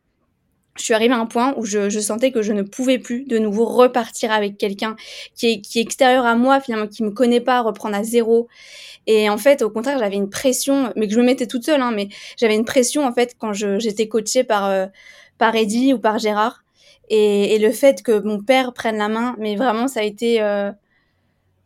[0.77, 3.25] je suis arrivée à un point où je, je, sentais que je ne pouvais plus
[3.25, 4.97] de nouveau repartir avec quelqu'un
[5.35, 8.49] qui est, qui est extérieur à moi, finalement, qui me connaît pas, reprendre à zéro.
[9.07, 11.81] Et en fait, au contraire, j'avais une pression, mais que je me mettais toute seule,
[11.83, 12.09] hein, mais
[12.39, 14.87] j'avais une pression, en fait, quand j'étais coachée par, euh,
[15.39, 16.65] par Eddie ou par Gérard.
[17.11, 20.41] Et, et, le fait que mon père prenne la main, mais vraiment, ça a été
[20.41, 20.71] euh,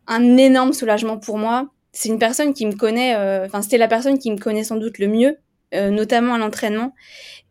[0.07, 1.69] un énorme soulagement pour moi.
[1.93, 4.77] C'est une personne qui me connaît, euh, enfin, c'était la personne qui me connaît sans
[4.77, 5.37] doute le mieux,
[5.75, 6.93] euh, notamment à l'entraînement.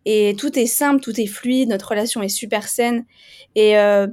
[0.06, 3.06] Et tout est simple, tout est fluide, notre relation est super saine.
[3.56, 4.08] Et, euh,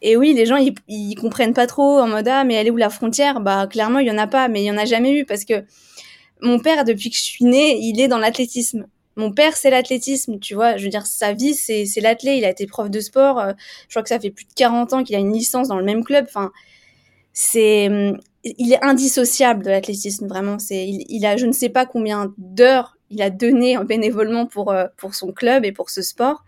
[0.00, 2.70] et oui, les gens, ils, ils comprennent pas trop en mode Ah, mais elle est
[2.70, 3.40] où la frontière?
[3.40, 5.44] Bah, clairement, il y en a pas, mais il y en a jamais eu parce
[5.44, 5.64] que
[6.40, 8.86] mon père, depuis que je suis née, il est dans l'athlétisme.
[9.16, 10.76] Mon père, c'est l'athlétisme, tu vois.
[10.76, 12.36] Je veux dire, sa vie, c'est, l'athlé.
[12.36, 13.38] Il a été prof de sport.
[13.38, 13.52] Euh,
[13.88, 15.84] je crois que ça fait plus de 40 ans qu'il a une licence dans le
[15.84, 16.26] même club.
[16.28, 16.52] Enfin,
[17.32, 20.58] c'est, il est indissociable de l'athlétisme, vraiment.
[20.58, 24.72] C'est, il, il a je ne sais pas combien d'heures il a donné bénévolement pour,
[24.72, 26.44] euh, pour son club et pour ce sport.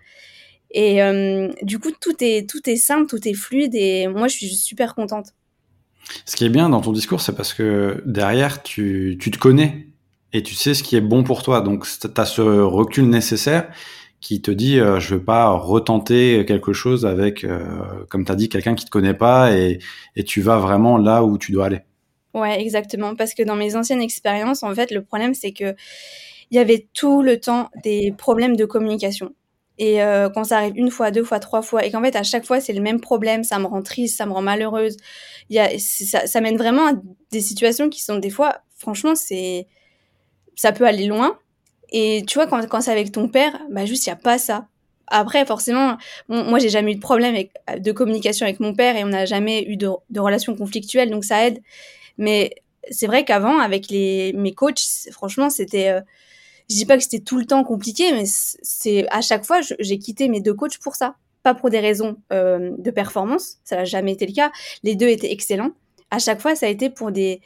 [0.70, 4.36] Et euh, du coup, tout est, tout est simple, tout est fluide et moi, je
[4.36, 5.28] suis super contente.
[6.24, 9.88] Ce qui est bien dans ton discours, c'est parce que derrière, tu, tu te connais
[10.32, 11.60] et tu sais ce qui est bon pour toi.
[11.60, 13.70] Donc, tu as ce recul nécessaire
[14.20, 17.46] qui te dit euh, je veux pas retenter quelque chose avec,
[18.08, 19.78] comme tu as dit, quelqu'un qui te connaît pas et,
[20.16, 21.80] et tu vas vraiment là où tu dois aller.
[22.36, 23.14] Ouais, exactement.
[23.14, 25.74] Parce que dans mes anciennes expériences, en fait, le problème, c'est que
[26.50, 29.34] il y avait tout le temps des problèmes de communication.
[29.78, 32.22] Et euh, quand ça arrive une fois, deux fois, trois fois, et qu'en fait, à
[32.22, 34.96] chaque fois, c'est le même problème, ça me rend triste, ça me rend malheureuse.
[35.50, 36.92] Il y a, ça, mène vraiment à
[37.30, 39.66] des situations qui sont des fois, franchement, c'est,
[40.54, 41.38] ça peut aller loin.
[41.90, 44.38] Et tu vois, quand, quand c'est avec ton père, bah juste, il n'y a pas
[44.38, 44.66] ça.
[45.08, 47.36] Après, forcément, moi, j'ai jamais eu de problème
[47.78, 51.24] de communication avec mon père et on n'a jamais eu de, de relations conflictuelles, donc
[51.24, 51.62] ça aide.
[52.18, 52.54] Mais
[52.90, 55.90] c'est vrai qu'avant, avec les, mes coachs, franchement, c'était.
[55.90, 56.00] Euh,
[56.68, 59.98] je dis pas que c'était tout le temps compliqué, mais c'est à chaque fois, j'ai
[59.98, 61.16] quitté mes deux coachs pour ça.
[61.42, 64.50] Pas pour des raisons euh, de performance, ça n'a jamais été le cas.
[64.82, 65.70] Les deux étaient excellents.
[66.10, 67.40] À chaque fois, ça a été pour des,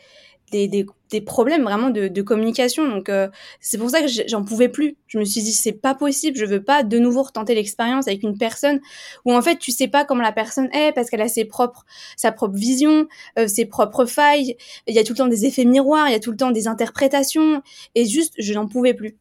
[0.51, 2.89] des, des, des problèmes vraiment de, de communication.
[2.89, 3.29] Donc euh,
[3.61, 4.97] c'est pour ça que j'en pouvais plus.
[5.07, 8.23] Je me suis dit c'est pas possible, je veux pas de nouveau retenter l'expérience avec
[8.23, 8.81] une personne
[9.25, 11.85] où en fait tu sais pas comment la personne est parce qu'elle a ses propres
[12.17, 13.07] sa propre vision,
[13.39, 14.57] euh, ses propres failles.
[14.87, 16.51] Il y a tout le temps des effets miroirs, il y a tout le temps
[16.51, 17.63] des interprétations
[17.95, 19.17] et juste je n'en pouvais plus.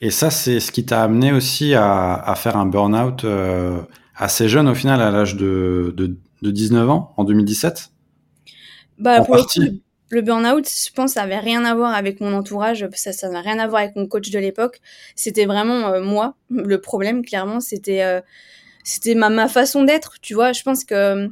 [0.00, 3.80] Et ça c'est ce qui t'a amené aussi à, à faire un burn-out euh,
[4.16, 7.90] assez jeune au final à l'âge de, de, de 19 ans en 2017.
[8.98, 9.80] Bah, en partie le
[10.22, 13.66] burn-out, je pense, ça avait rien à voir avec mon entourage, ça, ça rien à
[13.66, 14.80] voir avec mon coach de l'époque.
[15.14, 17.24] C'était vraiment euh, moi le problème.
[17.24, 18.20] Clairement, c'était euh,
[18.84, 20.20] c'était ma, ma façon d'être.
[20.20, 21.28] Tu vois, je pense que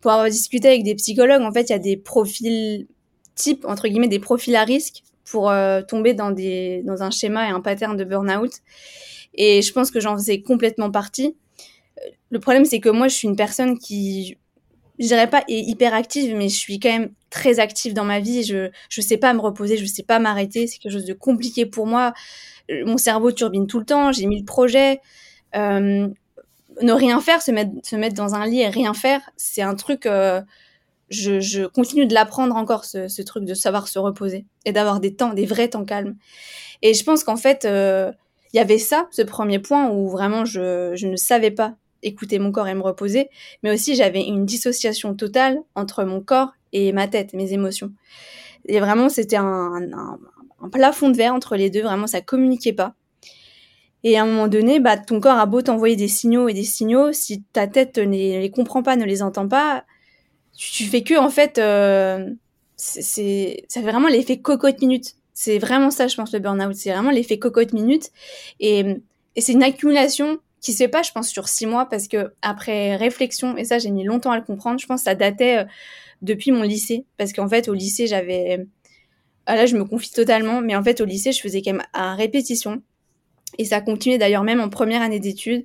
[0.00, 2.86] pour avoir discuté avec des psychologues, en fait, il y a des profils
[3.34, 7.46] types entre guillemets des profils à risque pour euh, tomber dans des dans un schéma
[7.48, 8.52] et un pattern de burn-out.
[9.34, 11.36] Et je pense que j'en faisais complètement partie.
[12.30, 14.36] Le problème, c'est que moi, je suis une personne qui
[14.98, 18.42] je dirais pas hyper active, mais je suis quand même très active dans ma vie.
[18.44, 20.66] Je je sais pas me reposer, je sais pas m'arrêter.
[20.66, 22.12] C'est quelque chose de compliqué pour moi.
[22.70, 24.12] Euh, mon cerveau turbine tout le temps.
[24.12, 25.00] J'ai mille projets.
[25.56, 26.08] Euh,
[26.82, 29.74] ne rien faire, se mettre se mettre dans un lit et rien faire, c'est un
[29.74, 30.06] truc.
[30.06, 30.40] Euh,
[31.08, 35.00] je, je continue de l'apprendre encore ce, ce truc de savoir se reposer et d'avoir
[35.00, 36.16] des temps, des vrais temps calmes.
[36.82, 38.12] Et je pense qu'en fait, euh,
[38.52, 42.38] il y avait ça, ce premier point où vraiment je, je ne savais pas écouter
[42.38, 43.28] mon corps et me reposer,
[43.62, 47.92] mais aussi j'avais une dissociation totale entre mon corps et ma tête, mes émotions.
[48.66, 49.88] Et vraiment, c'était un,
[50.72, 52.94] plafond de verre entre les deux, vraiment, ça communiquait pas.
[54.02, 56.64] Et à un moment donné, bah, ton corps a beau t'envoyer des signaux et des
[56.64, 59.84] signaux, si ta tête ne les, comprend pas, ne les entend pas,
[60.56, 62.30] tu, fais que, en fait, euh,
[62.76, 65.14] c'est, ça fait vraiment l'effet cocotte minute.
[65.34, 66.74] C'est vraiment ça, je pense, le burn-out.
[66.74, 68.10] C'est vraiment l'effet cocotte minute.
[68.58, 68.96] Et,
[69.36, 72.32] et c'est une accumulation qui se fait pas, je pense, sur six mois parce que
[72.42, 75.58] après réflexion, et ça j'ai mis longtemps à le comprendre, je pense que ça datait
[75.58, 75.64] euh,
[76.22, 78.66] depuis mon lycée parce qu'en fait au lycée j'avais,
[79.46, 81.86] ah là je me confie totalement, mais en fait au lycée je faisais quand même
[81.92, 82.82] à répétition
[83.58, 85.64] et ça continuait d'ailleurs même en première année d'études,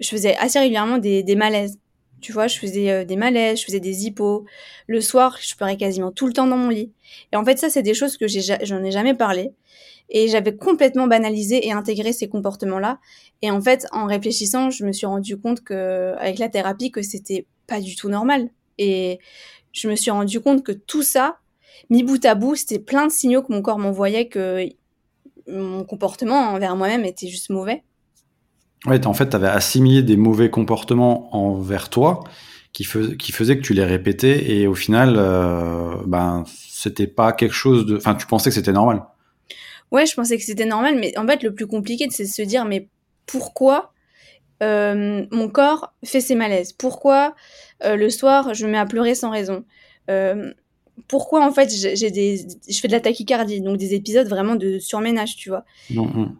[0.00, 1.78] je faisais assez régulièrement des, des malaises.
[2.20, 4.46] Tu vois, je faisais euh, des malaises, je faisais des hippos.
[4.86, 6.90] Le soir, je pleurais quasiment tout le temps dans mon lit.
[7.32, 9.50] Et en fait, ça, c'est des choses que j'en ai jamais parlé.
[10.08, 12.98] Et j'avais complètement banalisé et intégré ces comportements-là.
[13.42, 17.02] Et en fait, en réfléchissant, je me suis rendu compte que, avec la thérapie, que
[17.02, 18.48] c'était pas du tout normal.
[18.78, 19.18] Et
[19.74, 21.38] je me suis rendu compte que tout ça,
[21.90, 24.66] mis bout à bout, c'était plein de signaux que mon corps m'envoyait que
[25.46, 27.82] mon comportement envers moi-même était juste mauvais.
[28.86, 32.22] Ouais, en fait, tu avais assimilé des mauvais comportements envers toi
[32.72, 37.32] qui, fais, qui faisaient que tu les répétais et au final, euh, ben, c'était pas
[37.32, 37.96] quelque chose de.
[37.96, 39.02] Enfin, tu pensais que c'était normal.
[39.90, 42.42] Ouais, je pensais que c'était normal, mais en fait, le plus compliqué, c'est de se
[42.42, 42.88] dire, mais
[43.26, 43.92] pourquoi
[44.62, 46.72] euh, mon corps fait ses malaises?
[46.72, 47.34] Pourquoi
[47.84, 49.64] euh, le soir, je me mets à pleurer sans raison
[50.10, 50.52] euh,
[51.08, 54.78] Pourquoi, en fait, j'ai des, je fais de la tachycardie, donc des épisodes vraiment de
[54.78, 56.36] surménage, tu vois non, non.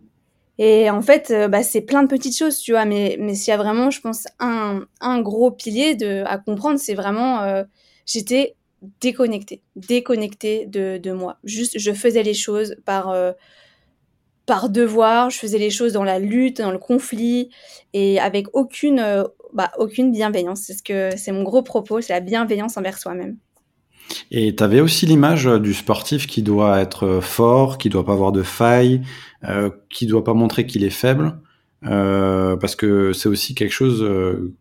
[0.58, 3.50] Et en fait, euh, bah, c'est plein de petites choses, tu vois, mais, mais s'il
[3.50, 7.64] y a vraiment, je pense, un, un gros pilier de, à comprendre, c'est vraiment,
[8.06, 8.54] j'étais
[9.00, 11.38] déconnectée, déconnectée de, de moi.
[11.42, 13.12] Juste, je faisais les choses par,
[14.46, 17.50] par devoir, je faisais les choses dans la lutte, dans le conflit,
[17.92, 20.62] et avec aucune, bah, aucune bienveillance.
[20.66, 23.36] C'est ce que c'est mon gros propos, c'est la bienveillance envers soi-même.
[24.30, 28.32] Et tu avais aussi l'image du sportif qui doit être fort, qui doit pas avoir
[28.32, 29.00] de failles,
[29.44, 31.38] euh, qui doit pas montrer qu'il est faible,
[31.86, 34.54] euh, parce que c'est aussi quelque chose euh,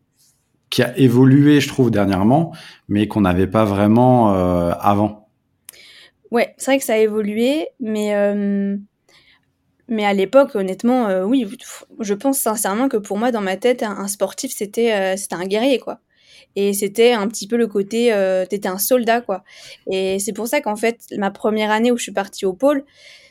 [0.69, 2.53] qui a évolué, je trouve, dernièrement,
[2.87, 5.27] mais qu'on n'avait pas vraiment euh, avant.
[6.31, 8.77] Ouais, c'est vrai que ça a évolué, mais euh,
[9.87, 11.47] mais à l'époque, honnêtement, euh, oui,
[11.99, 15.79] je pense sincèrement que pour moi, dans ma tête, un, sportif, c'était c'était un guerrier,
[15.79, 15.99] quoi.
[16.55, 19.43] Et c'était un petit peu le côté, euh, t'étais un soldat, quoi.
[19.91, 22.85] Et c'est pour ça qu'en fait, ma première année où je suis partie au pôle,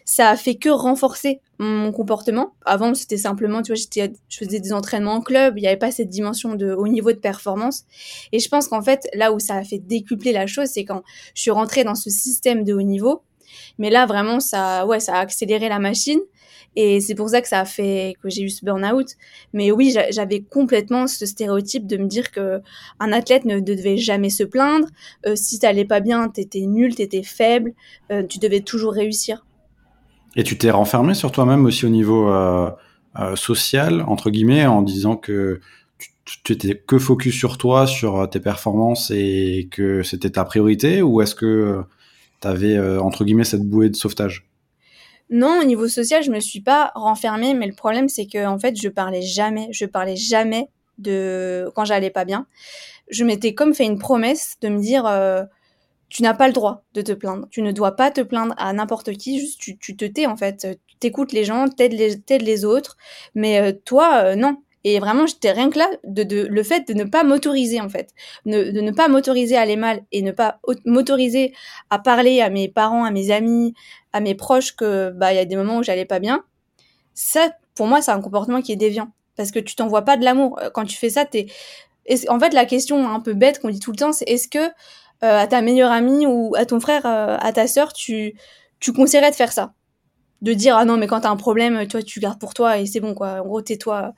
[0.05, 2.55] ça a fait que renforcer mon comportement.
[2.65, 5.77] Avant, c'était simplement, tu vois, j'étais, je faisais des entraînements en club, il n'y avait
[5.77, 7.85] pas cette dimension de haut niveau de performance.
[8.33, 11.03] Et je pense qu'en fait, là où ça a fait décupler la chose, c'est quand
[11.35, 13.23] je suis rentrée dans ce système de haut niveau.
[13.79, 16.21] Mais là, vraiment, ça, ouais, ça a accéléré la machine.
[16.77, 19.09] Et c'est pour ça que ça a fait que j'ai eu ce burn-out.
[19.53, 22.61] Mais oui, j'avais complètement ce stéréotype de me dire que
[22.99, 24.87] un athlète ne devait jamais se plaindre.
[25.27, 27.73] Euh, si t'allais pas bien, t'étais nul, t'étais faible,
[28.11, 29.45] euh, tu devais toujours réussir.
[30.35, 32.71] Et tu t'es renfermé sur toi-même aussi au niveau euh,
[33.35, 35.61] social, entre guillemets, en disant que
[36.25, 41.21] tu étais que focus sur toi, sur tes performances et que c'était ta priorité, ou
[41.21, 41.83] est-ce que
[42.41, 44.47] tu avais, entre guillemets, cette bouée de sauvetage?
[45.33, 48.59] Non, au niveau social, je me suis pas renfermée, mais le problème, c'est que en
[48.59, 50.68] fait, je parlais jamais, je parlais jamais
[50.99, 52.47] de quand j'allais pas bien.
[53.09, 55.42] Je m'étais comme fait une promesse de me dire, euh,
[56.11, 58.73] tu n'as pas le droit de te plaindre, tu ne dois pas te plaindre à
[58.75, 62.38] n'importe qui, juste tu, tu, te tais en fait, tu t'écoutes les gens, t'aides les,
[62.38, 62.99] les autres,
[63.35, 64.59] mais euh, toi, euh, non.
[64.85, 67.88] Et vraiment, j'étais rien que là, de, de, le fait de ne pas m'autoriser, en
[67.88, 68.11] fait.
[68.47, 71.55] de ne pas m'autoriser à aller mal et ne pas m'autoriser
[71.90, 73.75] à parler à mes parents, à mes amis,
[74.12, 76.45] à mes proches que, bah, il y a des moments où j'allais pas bien.
[77.14, 79.11] Ça, pour moi, c'est un comportement qui est déviant.
[79.37, 80.59] Parce que tu t'envoies pas de l'amour.
[80.61, 81.47] Euh, quand tu fais ça, t'es,
[82.29, 84.59] en fait, la question un peu bête qu'on dit tout le temps, c'est est-ce que,
[84.59, 84.71] euh,
[85.21, 88.35] à ta meilleure amie ou à ton frère, euh, à ta sœur, tu,
[88.81, 89.75] tu conseillerais de faire ça?
[90.42, 92.87] De dire, ah non, mais quand t'as un problème, toi, tu gardes pour toi et
[92.87, 93.40] c'est bon, quoi.
[93.40, 94.12] En gros, tais-toi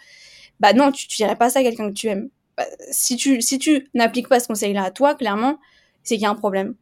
[0.60, 2.28] bah non, tu, tu dirais pas ça à quelqu'un que tu aimes.
[2.56, 5.58] Bah, si tu, si tu n'appliques pas ce conseil-là à toi, clairement,
[6.02, 6.74] c'est qu'il y a un problème.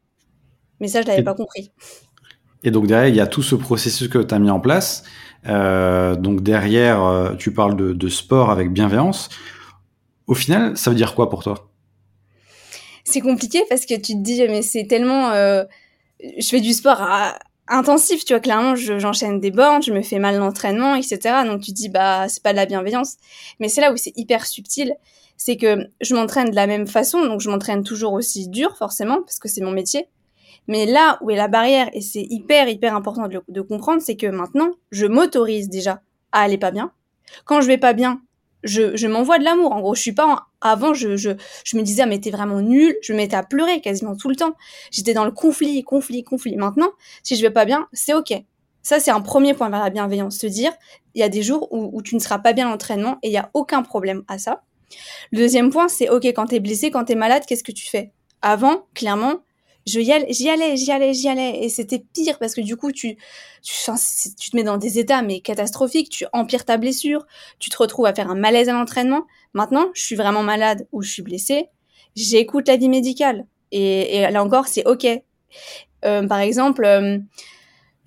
[0.80, 1.70] Mais ça, je l'avais pas compris.
[2.64, 5.04] Et donc derrière, il y a tout ce processus que tu as mis en place.
[5.46, 9.28] Euh, donc derrière, euh, tu parles de, de, sport avec bienveillance.
[10.26, 11.70] Au final, ça veut dire quoi pour toi?
[13.04, 15.30] C'est compliqué parce que tu te dis, mais c'est tellement...
[15.30, 15.64] Euh,
[16.38, 17.36] je fais du sport à,
[17.68, 21.18] intensif, tu vois, clairement, j'enchaîne des bornes, je me fais mal l'entraînement, etc.
[21.46, 23.16] Donc tu dis, bah, c'est pas de la bienveillance.
[23.60, 24.94] Mais c'est là où c'est hyper subtil,
[25.36, 29.22] c'est que je m'entraîne de la même façon, donc je m'entraîne toujours aussi dur, forcément,
[29.22, 30.06] parce que c'est mon métier.
[30.68, 34.16] Mais là où est la barrière, et c'est hyper, hyper important de, de comprendre, c'est
[34.16, 36.92] que maintenant, je m'autorise déjà à aller pas bien.
[37.44, 38.20] Quand je vais pas bien,
[38.64, 39.72] je, je m'envoie de l'amour.
[39.72, 41.30] En gros, je suis pas avant, je, je,
[41.64, 42.96] je me disais, ah, mais t'es vraiment nul.
[43.02, 44.54] Je me mettais à pleurer quasiment tout le temps.
[44.90, 46.56] J'étais dans le conflit, conflit, conflit.
[46.56, 46.90] Maintenant,
[47.22, 48.32] si je vais pas bien, c'est ok.
[48.82, 50.38] Ça, c'est un premier point vers la bienveillance.
[50.38, 50.72] Se dire,
[51.14, 53.32] il y a des jours où, où tu ne seras pas bien l'entraînement et il
[53.32, 54.62] y a aucun problème à ça.
[55.30, 58.12] Le deuxième point, c'est ok, quand t'es blessé, quand t'es malade, qu'est-ce que tu fais?
[58.42, 59.36] Avant, clairement,
[59.86, 60.76] j'y allais, j'y allais,
[61.14, 63.16] j'y allais, et c'était pire parce que du coup tu,
[63.62, 63.74] tu,
[64.38, 67.26] tu te mets dans des états mais catastrophiques, tu empires ta blessure,
[67.58, 69.26] tu te retrouves à faire un malaise à l'entraînement.
[69.54, 71.68] Maintenant, je suis vraiment malade ou je suis blessée,
[72.16, 75.06] j'écoute l'avis médical et, et, là encore c'est ok.
[76.04, 77.18] Euh, par exemple, euh,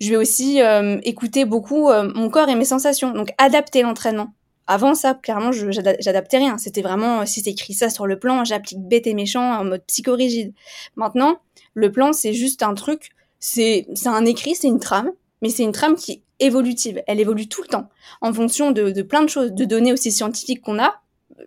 [0.00, 4.34] je vais aussi euh, écouter beaucoup euh, mon corps et mes sensations, donc adapter l'entraînement.
[4.66, 6.58] Avant ça, clairement, j'adaptais rien.
[6.58, 9.84] C'était vraiment, si c'est écrit ça sur le plan, j'applique bête et méchant en mode
[9.86, 10.52] psychorigide.
[10.96, 11.38] Maintenant,
[11.74, 15.10] le plan, c'est juste un truc, c'est un écrit, c'est une trame,
[15.42, 17.02] mais c'est une trame qui est évolutive.
[17.06, 17.88] Elle évolue tout le temps,
[18.20, 21.00] en fonction de, de plein de choses, de données aussi scientifiques qu'on a,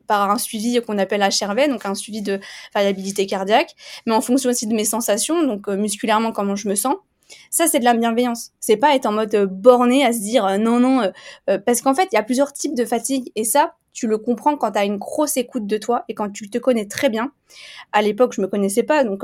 [0.08, 2.39] par un suivi qu'on appelle HRV, donc un suivi de
[2.73, 6.75] variabilité cardiaque, mais en fonction aussi de mes sensations, donc euh, musculairement comment je me
[6.75, 6.95] sens.
[7.49, 8.51] Ça, c'est de la bienveillance.
[8.59, 11.11] C'est pas être en mode euh, borné à se dire euh, non, non,
[11.65, 14.57] parce qu'en fait, il y a plusieurs types de fatigue, et ça, tu le comprends
[14.57, 17.31] quand tu as une grosse écoute de toi et quand tu te connais très bien.
[17.91, 19.23] À l'époque, je me connaissais pas, donc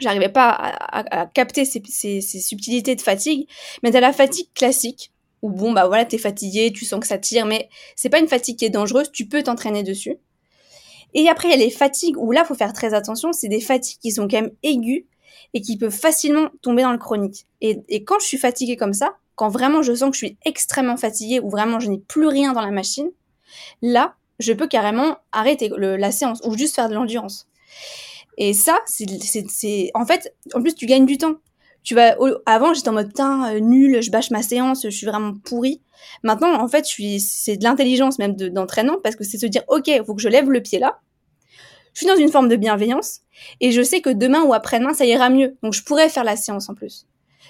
[0.00, 3.48] j'arrivais pas à, capter ces, subtilités de fatigue,
[3.82, 7.18] mais t'as la fatigue classique, où bon, bah voilà, t'es fatigué, tu sens que ça
[7.18, 10.16] tire, mais c'est pas une fatigue qui est dangereuse, tu peux t'entraîner dessus.
[11.14, 13.60] Et après, il y a les fatigues où là, faut faire très attention, c'est des
[13.60, 15.04] fatigues qui sont quand même aiguës
[15.54, 17.46] et qui peuvent facilement tomber dans le chronique.
[17.60, 20.96] Et, quand je suis fatiguée comme ça, quand vraiment je sens que je suis extrêmement
[20.96, 23.10] fatiguée ou vraiment je n'ai plus rien dans la machine,
[23.82, 27.48] là, je peux carrément arrêter la séance ou juste faire de l'endurance.
[28.36, 31.34] Et ça, c'est, en fait, en plus, tu gagnes du temps.
[31.82, 35.06] Tu vas, avant, j'étais en mode, putain, euh, nul, je bâche ma séance, je suis
[35.06, 35.80] vraiment pourri.
[36.22, 40.14] Maintenant, en fait, c'est de l'intelligence même d'entraînement parce que c'est se dire, OK, faut
[40.14, 41.00] que je lève le pied là.
[41.98, 43.22] Je suis dans une forme de bienveillance
[43.60, 45.56] et je sais que demain ou après-demain, ça ira mieux.
[45.64, 47.08] Donc, je pourrais faire la séance en plus.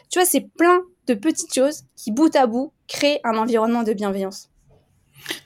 [0.09, 3.93] Tu vois, c'est plein de petites choses qui, bout à bout, créent un environnement de
[3.93, 4.49] bienveillance.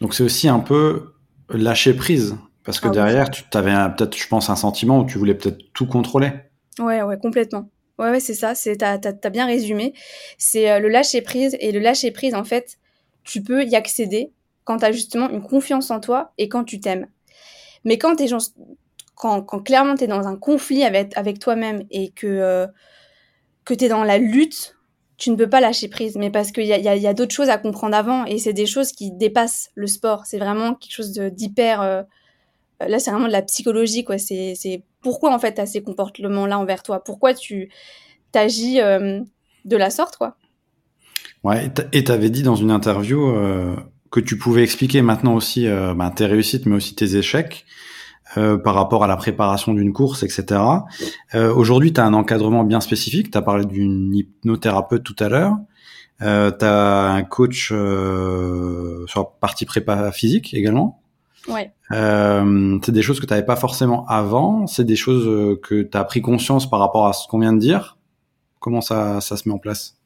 [0.01, 1.15] Donc, c'est aussi un peu
[1.49, 5.19] lâcher prise parce que ah derrière, tu avais peut-être, je pense, un sentiment où tu
[5.19, 6.31] voulais peut-être tout contrôler.
[6.79, 7.69] Ouais, ouais, complètement.
[7.99, 8.55] Ouais, ouais, c'est ça.
[8.55, 9.95] C'est, t'as, t'as, bien résumé.
[10.39, 11.57] C'est euh, le lâcher prise.
[11.59, 12.79] Et le lâcher prise, en fait,
[13.25, 14.31] tu peux y accéder
[14.63, 17.09] quand tu as justement une confiance en toi et quand tu t'aimes.
[17.85, 18.29] Mais quand t'es,
[19.15, 22.67] quand, clairement tu es dans un conflit avec, toi-même et que, euh,
[23.65, 24.77] que tu es dans la lutte,
[25.17, 26.17] tu ne peux pas lâcher prise.
[26.17, 26.73] Mais parce qu'il y
[27.07, 30.27] a, d'autres choses à comprendre avant et c'est des choses qui dépassent le sport.
[30.27, 31.81] C'est vraiment quelque chose d'hyper.
[31.81, 32.03] Euh,
[32.81, 34.19] là, c'est vraiment de la psychologie, quoi.
[34.19, 37.03] C'est pourquoi, en fait, tu as ces comportements-là envers toi?
[37.03, 37.71] Pourquoi tu
[38.33, 39.21] t'agis euh,
[39.65, 40.37] de la sorte, quoi?
[41.45, 43.75] Ouais, et tu avais dit dans une interview euh,
[44.11, 47.65] que tu pouvais expliquer maintenant aussi euh, bah, tes réussites, mais aussi tes échecs.
[48.39, 50.61] Euh, par rapport à la préparation d'une course, etc.
[51.35, 53.31] Euh, Aujourd'hui, tu as un encadrement bien spécifique.
[53.31, 55.57] Tu as parlé d'une hypnothérapeute tout à l'heure.
[56.23, 61.03] Euh, tu as un coach euh, sur la partie prépa physique également.
[61.47, 61.73] Ouais.
[61.91, 64.67] Euh, c'est des choses que tu n'avais pas forcément avant.
[64.67, 67.59] C'est des choses que tu as pris conscience par rapport à ce qu'on vient de
[67.59, 67.99] dire.
[68.61, 69.97] Comment ça, ça se met en place?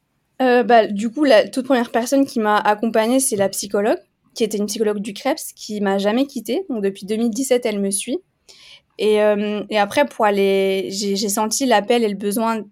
[0.41, 3.99] Euh, bah, Du coup, la toute première personne qui m'a accompagnée, c'est la psychologue
[4.37, 6.63] qui était une psychologue du Krebs, qui m'a jamais quittée.
[6.69, 8.19] Donc depuis 2017, elle me suit.
[8.99, 12.63] Et, euh, et après, pour aller, j'ai senti l'appel et le besoin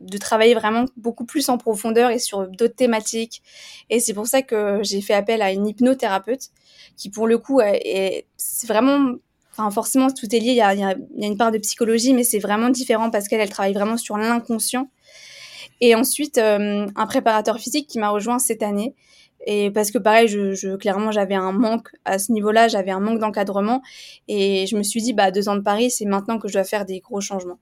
[0.00, 3.42] de travailler vraiment beaucoup plus en profondeur et sur d'autres thématiques.
[3.90, 6.50] Et c'est pour ça que j'ai fait appel à une hypnothérapeute
[6.96, 9.14] qui, pour le coup, est, c'est vraiment,
[9.52, 10.50] enfin forcément, tout est lié.
[10.50, 12.40] Il y a, il y a, il y a une part de psychologie, mais c'est
[12.40, 14.90] vraiment différent parce qu'elle, elle travaille vraiment sur l'inconscient.
[15.80, 18.94] Et ensuite, euh, un préparateur physique qui m'a rejoint cette année
[19.46, 23.00] et parce que pareil, je, je clairement j'avais un manque à ce niveau-là, j'avais un
[23.00, 23.82] manque d'encadrement
[24.28, 26.64] et je me suis dit bah deux ans de Paris, c'est maintenant que je dois
[26.64, 27.58] faire des gros changements.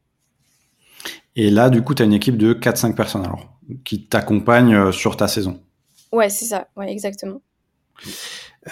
[1.34, 3.48] Et là, du coup, tu as une équipe de 4-5 personnes alors
[3.84, 5.60] qui t'accompagnent euh, sur ta saison.
[6.12, 7.40] Ouais, c'est ça, ouais, exactement.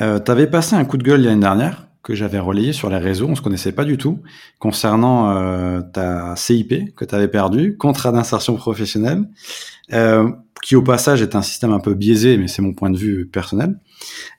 [0.01, 2.99] Euh, tu avais passé un coup de gueule l'année dernière que j'avais relayé sur les
[2.99, 4.21] réseaux, on se connaissait pas du tout,
[4.59, 9.29] concernant euh, ta CIP que tu avais perdu, contrat d'insertion professionnelle.
[9.93, 10.31] Euh,
[10.63, 13.27] qui au passage est un système un peu biaisé, mais c'est mon point de vue
[13.27, 13.79] personnel.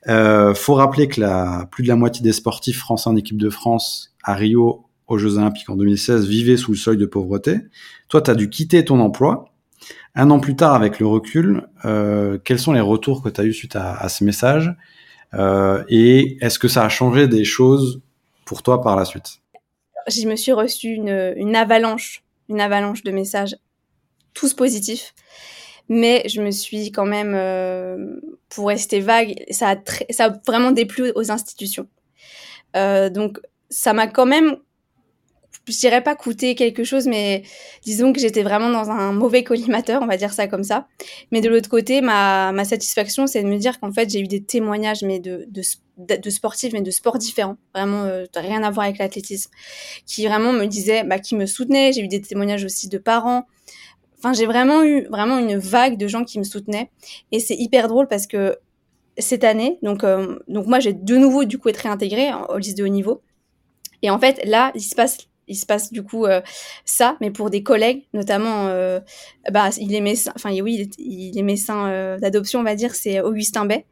[0.08, 3.50] Euh, faut rappeler que la, plus de la moitié des sportifs français en équipe de
[3.50, 7.60] France à Rio aux Jeux Olympiques en 2016 vivaient sous le seuil de pauvreté.
[8.08, 9.46] Toi, tu as dû quitter ton emploi.
[10.14, 13.44] Un an plus tard, avec le recul, euh, quels sont les retours que tu as
[13.44, 14.76] eu suite à, à ce message?
[15.34, 18.02] Euh, Et est-ce que ça a changé des choses
[18.46, 19.40] pour toi par la suite?
[20.08, 23.56] Je me suis reçu une, une avalanche, une avalanche de messages,
[24.34, 25.14] tous positifs
[25.92, 28.16] mais je me suis quand même, euh,
[28.48, 29.76] pour rester vague, ça
[30.20, 31.86] a, vraiment déplu aux institutions.
[32.78, 34.56] Euh, donc, ça m'a quand même,
[35.68, 37.44] je dirais pas coûté quelque chose, mais
[37.84, 40.88] disons que j'étais vraiment dans un mauvais collimateur, on va dire ça comme ça.
[41.34, 44.42] Mais de l'autre côté, ma, satisfaction, c'est de me dire qu'en fait, j'ai eu des
[44.42, 45.46] témoignages, mais de,
[46.30, 49.52] sportifs, mais de sports différents, vraiment euh, rien à voir avec l'athlétisme,
[50.06, 51.92] qui vraiment me disaient, bah, qui me soutenaient.
[51.92, 53.46] J'ai eu des témoignages aussi de parents
[54.24, 56.92] Enfin, j'ai vraiment eu vraiment une vague de gens qui me soutenaient.
[57.32, 58.56] Et c'est hyper drôle parce que
[59.18, 62.84] cette année, donc, euh, moi, j'ai de nouveau, du coup, été réintégrée au lycée de
[62.84, 63.24] haut niveau.
[64.04, 65.18] Et en fait, là, il se passe
[65.48, 66.40] il se passe du coup euh,
[66.86, 69.02] ça, mais pour des collègues, notamment, euh,
[69.52, 73.66] bah, il est médecin, enfin oui, il est, médecin d'adoption, on va dire, c'est Augustin
[73.66, 73.86] Bay,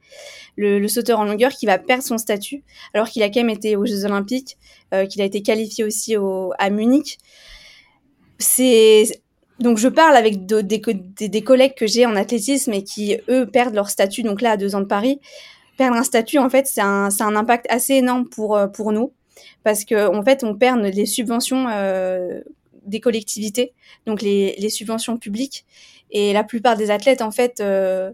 [0.55, 2.63] le, sauteur en longueur, qui va perdre son statut,
[2.93, 4.57] alors qu'il a quand même été aux Jeux Olympiques,
[5.09, 7.17] qu'il a été qualifié aussi au, à Munich.
[8.37, 9.21] C'est
[9.59, 10.79] donc je parle avec de, des,
[11.27, 14.23] des, collègues que j'ai en athlétisme et qui, eux, perdent leur statut.
[14.23, 15.19] Donc là, à deux ans de Paris,
[15.77, 19.13] perdre un statut, en fait, c'est un, un impact assez énorme pour, euh, pour nous.
[19.63, 22.41] Parce qu'en en fait, on perd les subventions euh,
[22.85, 23.73] des collectivités,
[24.05, 25.65] donc les, les, subventions publiques.
[26.11, 28.11] Et la plupart des athlètes, en fait, euh,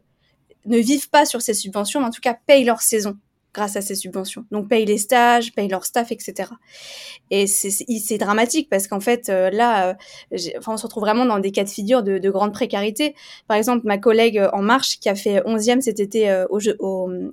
[0.66, 3.18] ne vivent pas sur ces subventions, mais en tout cas payent leur saison
[3.56, 4.46] grâce à ces subventions.
[4.52, 6.52] Donc payent les stages, payent leur staff, etc.
[7.32, 9.96] Et c'est dramatique parce qu'en fait euh, là,
[10.32, 13.16] euh, enfin, on se retrouve vraiment dans des cas de figure de, de, grande précarité.
[13.48, 16.60] Par exemple, ma collègue euh, En Marche qui a fait 11e cet été au,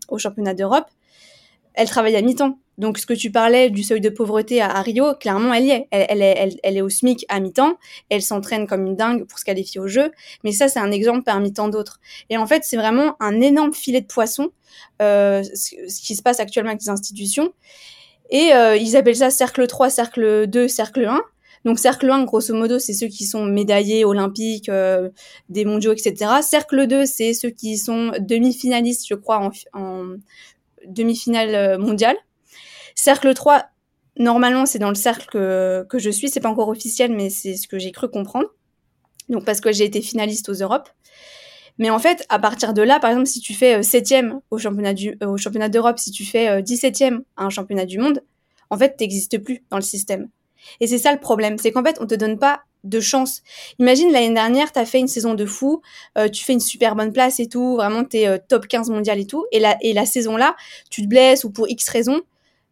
[0.08, 0.86] au championnat d'Europe,
[1.74, 2.58] elle travaille à mi-temps.
[2.78, 5.88] Donc, ce que tu parlais du seuil de pauvreté à, Rio, clairement, elle y est.
[5.90, 7.76] Elle, elle, est, elle, est au SMIC à mi-temps.
[8.08, 10.10] Elle s'entraîne comme une dingue pour se qualifier au jeu.
[10.42, 12.00] Mais ça, c'est un exemple parmi tant d'autres.
[12.30, 14.50] Et en fait, c'est vraiment un énorme filet de poisson,
[15.02, 17.52] euh, ce, qui se passe actuellement avec les institutions.
[18.30, 21.20] Et euh, ils appellent ça cercle 3, cercle 2, cercle 1.
[21.64, 25.10] Donc cercle 1, grosso modo, c'est ceux qui sont médaillés olympiques, euh,
[25.48, 26.40] des mondiaux, etc.
[26.42, 30.16] Cercle 2, c'est ceux qui sont demi-finalistes, je crois, en, en
[30.86, 32.16] demi-finale euh, mondiale.
[32.94, 33.64] Cercle 3,
[34.18, 36.28] normalement, c'est dans le cercle que, que je suis.
[36.28, 38.48] C'est pas encore officiel, mais c'est ce que j'ai cru comprendre.
[39.28, 40.90] Donc, parce que j'ai été finaliste aux Europes.
[41.78, 44.58] Mais en fait, à partir de là, par exemple, si tu fais 7 euh, au
[44.58, 48.22] championnat du, euh, au championnat d'Europe, si tu fais 17e à un championnat du monde,
[48.68, 50.28] en fait, t'existes plus dans le système.
[50.80, 53.42] Et c'est ça le problème, c'est qu'en fait, on te donne pas de chance.
[53.78, 55.82] Imagine l'année dernière, tu as fait une saison de fou,
[56.18, 58.90] euh, tu fais une super bonne place et tout, vraiment tu es euh, top 15
[58.90, 60.56] mondial et tout, et la, et la saison là,
[60.90, 62.20] tu te blesses ou pour X raison,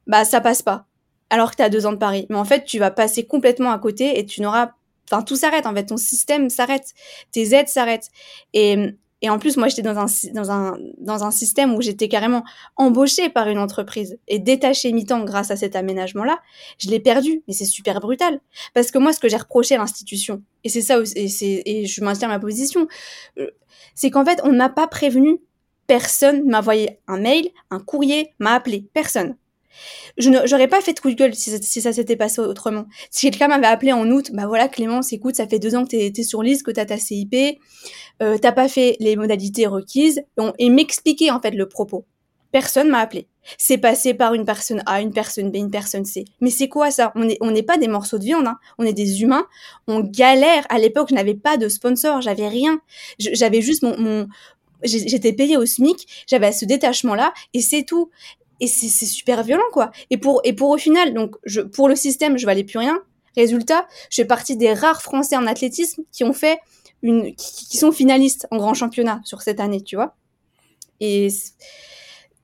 [0.06, 0.86] bah ça passe pas.
[1.30, 2.26] alors que tu as deux ans de Paris.
[2.28, 4.72] Mais en fait, tu vas passer complètement à côté et tu n'auras...
[5.10, 5.86] Enfin, tout s'arrête, en fait.
[5.86, 6.92] Ton système s'arrête.
[7.32, 8.08] Tes aides s'arrêtent.
[8.52, 8.76] Et,
[9.22, 12.44] et en plus, moi, j'étais dans un, dans, un, dans un système où j'étais carrément
[12.76, 16.40] embauchée par une entreprise et détachée mi-temps grâce à cet aménagement-là.
[16.78, 18.40] Je l'ai perdu, mais c'est super brutal.
[18.74, 22.04] Parce que moi, ce que j'ai reproché à l'institution, et c'est ça, et, et je
[22.04, 22.86] maintiens ma position,
[23.38, 23.50] euh,
[23.94, 25.40] c'est qu'en fait, on n'a pas prévenu
[25.86, 28.88] personne m'a envoyé un mail, un courrier, m'a appelé.
[28.94, 29.34] Personne.
[30.18, 32.86] Je n'aurais pas fait de coup de gueule si, ça s'était passé autrement.
[33.10, 35.90] Si quelqu'un m'avait appelé en août, bah voilà Clémence, écoute, ça fait deux ans que
[35.90, 37.58] t'es es sur liste, que t'as ta CIP,
[38.22, 40.22] euh, t'as pas fait les modalités requises,
[40.58, 42.04] et, m'expliquer en fait le propos.
[42.52, 43.28] Personne m'a appelé.
[43.58, 46.24] C'est passé par une personne A, une personne B, une personne C.
[46.40, 47.12] Mais c'est quoi ça?
[47.14, 48.58] On n'est on n'est pas des morceaux de viande, hein.
[48.78, 49.46] on est des humains.
[49.86, 50.66] On galère.
[50.68, 52.80] À l'époque, je n'avais pas de sponsor, j'avais rien.
[53.18, 54.28] J'avais juste mon, mon
[54.82, 58.10] j'étais payée au SMIC, j'avais ce détachement-là, et c'est tout
[58.60, 59.90] et c'est super violent quoi.
[60.10, 61.36] Et pour et pour au final donc
[61.72, 63.00] pour le système je valais plus rien.
[63.36, 66.58] Résultat, je fais partie des rares Français en athlétisme qui ont fait
[67.02, 70.16] une qui, sont finalistes en grand championnat sur cette année, tu vois.
[70.98, 71.28] Et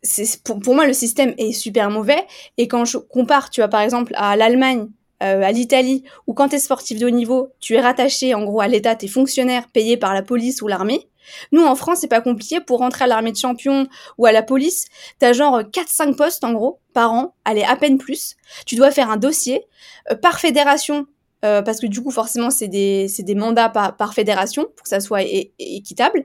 [0.03, 2.25] c'est pour, pour moi le système est super mauvais
[2.57, 4.89] et quand je compare, tu vois par exemple à l'Allemagne
[5.23, 8.45] euh, à l'Italie, où quand tu es sportif de haut niveau, tu es rattaché en
[8.45, 11.09] gros à l'État, tu es fonctionnaire payé par la police ou l'armée.
[11.53, 12.61] Nous, en France, c'est pas compliqué.
[12.61, 13.87] Pour rentrer à l'armée de champion
[14.19, 14.87] ou à la police,
[15.19, 17.35] t'as genre 4-5 postes, en gros, par an.
[17.45, 18.37] Allez, à peine plus.
[18.67, 19.65] Tu dois faire un dossier
[20.11, 21.07] euh, par fédération,
[21.45, 25.01] euh, parce que du coup, forcément, c'est des, des mandats par, fédération pour que ça
[25.01, 25.23] soit
[25.59, 26.25] équitable.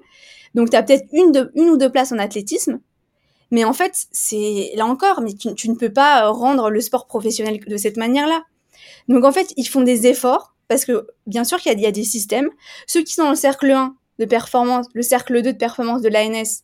[0.55, 2.79] Donc, t'as peut-être une, une ou deux places en athlétisme.
[3.51, 7.05] Mais en fait, c'est là encore, mais tu, tu, ne peux pas rendre le sport
[7.05, 8.43] professionnel de cette manière-là.
[9.09, 11.91] Donc en fait, ils font des efforts parce que bien sûr qu'il y, y, a
[11.91, 12.49] des systèmes.
[12.87, 16.09] Ceux qui sont dans le cercle 1, de performance, le cercle 2 de performance de
[16.09, 16.63] l'ANS,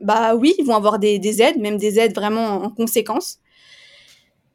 [0.00, 3.38] bah oui, ils vont avoir des, aides, même des aides vraiment en, conséquence.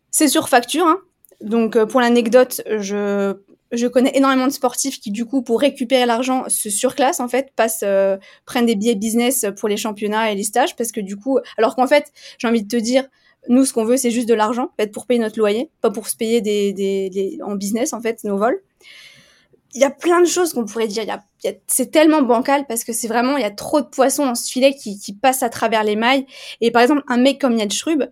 [0.09, 0.85] C'est sur facture.
[0.85, 0.99] Hein.
[1.41, 3.35] Donc euh, pour l'anecdote, je,
[3.71, 7.51] je connais énormément de sportifs qui du coup pour récupérer l'argent se surclassent en fait,
[7.83, 11.39] euh, prennent des billets business pour les championnats et les stages parce que du coup,
[11.57, 13.05] alors qu'en fait, j'ai envie de te dire,
[13.49, 16.15] nous ce qu'on veut c'est juste de l'argent, pour payer notre loyer, pas pour se
[16.15, 18.61] payer des, des en business en fait nos vols
[19.73, 21.03] il y a plein de choses qu'on pourrait dire.
[21.67, 24.51] C'est tellement bancal parce que c'est vraiment, il y a trop de poissons dans ce
[24.51, 26.25] filet qui, qui passent à travers les mailles.
[26.61, 28.05] Et par exemple, un mec comme Yann Schrub,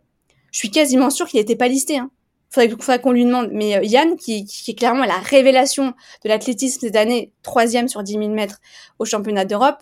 [0.51, 1.97] je suis quasiment sûre qu'il n'était pas listé.
[1.97, 2.09] Hein.
[2.49, 3.49] Faudrait, faudrait qu'on lui demande.
[3.53, 5.93] Mais euh, Yann, qui, qui, est clairement la révélation
[6.24, 8.59] de l'athlétisme cette année, troisième sur 10 000 mètres
[8.99, 9.78] au championnat d'Europe,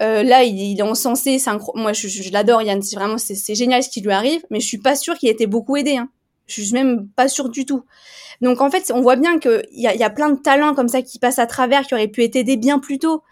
[0.00, 1.38] euh, là, il, il, est encensé.
[1.38, 2.82] C'est Moi, je, je, l'adore, Yann.
[2.82, 4.42] C'est vraiment, c'est, génial ce qui lui arrive.
[4.50, 5.96] Mais je suis pas sûre qu'il ait été beaucoup aidé.
[5.96, 6.10] Hein.
[6.46, 7.84] Je suis même pas sûre du tout.
[8.40, 10.88] Donc en fait, on voit bien qu'il y a, y a plein de talents comme
[10.88, 13.22] ça qui passent à travers, qui auraient pu être aidés bien plus tôt.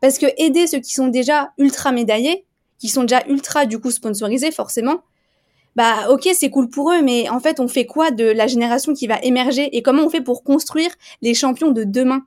[0.00, 2.46] Parce que aider ceux qui sont déjà ultra médaillés,
[2.78, 5.02] qui sont déjà ultra du coup sponsorisés forcément,
[5.76, 8.94] bah ok c'est cool pour eux, mais en fait on fait quoi de la génération
[8.94, 10.90] qui va émerger et comment on fait pour construire
[11.22, 12.22] les champions de demain?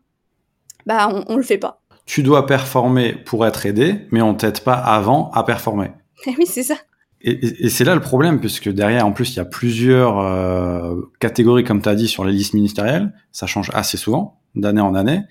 [0.85, 1.81] Bah on, on le fait pas.
[2.05, 5.91] Tu dois performer pour être aidé, mais on t'aide pas avant à performer.
[6.27, 6.75] oui c'est ça.
[7.21, 10.95] Et, et c'est là le problème, puisque derrière, en plus, il y a plusieurs euh,
[11.19, 13.13] catégories, comme tu as dit, sur les listes ministérielles.
[13.31, 15.21] Ça change assez souvent, d'année en année.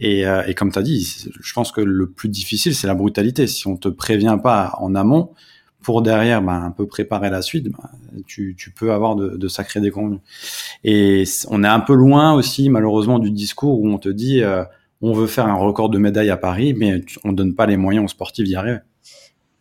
[0.00, 2.94] Et, euh, et comme tu as dit, je pense que le plus difficile, c'est la
[2.94, 3.46] brutalité.
[3.46, 5.30] Si on te prévient pas en amont,
[5.82, 7.88] pour derrière ben, un peu préparer la suite, ben,
[8.26, 10.20] tu, tu, peux avoir de, de sacrés déconvenus.
[10.84, 14.64] Et on est un peu loin aussi, malheureusement, du discours où on te dit euh,
[15.00, 18.04] on veut faire un record de médailles à Paris, mais on donne pas les moyens
[18.04, 18.78] aux sportifs d'y arriver.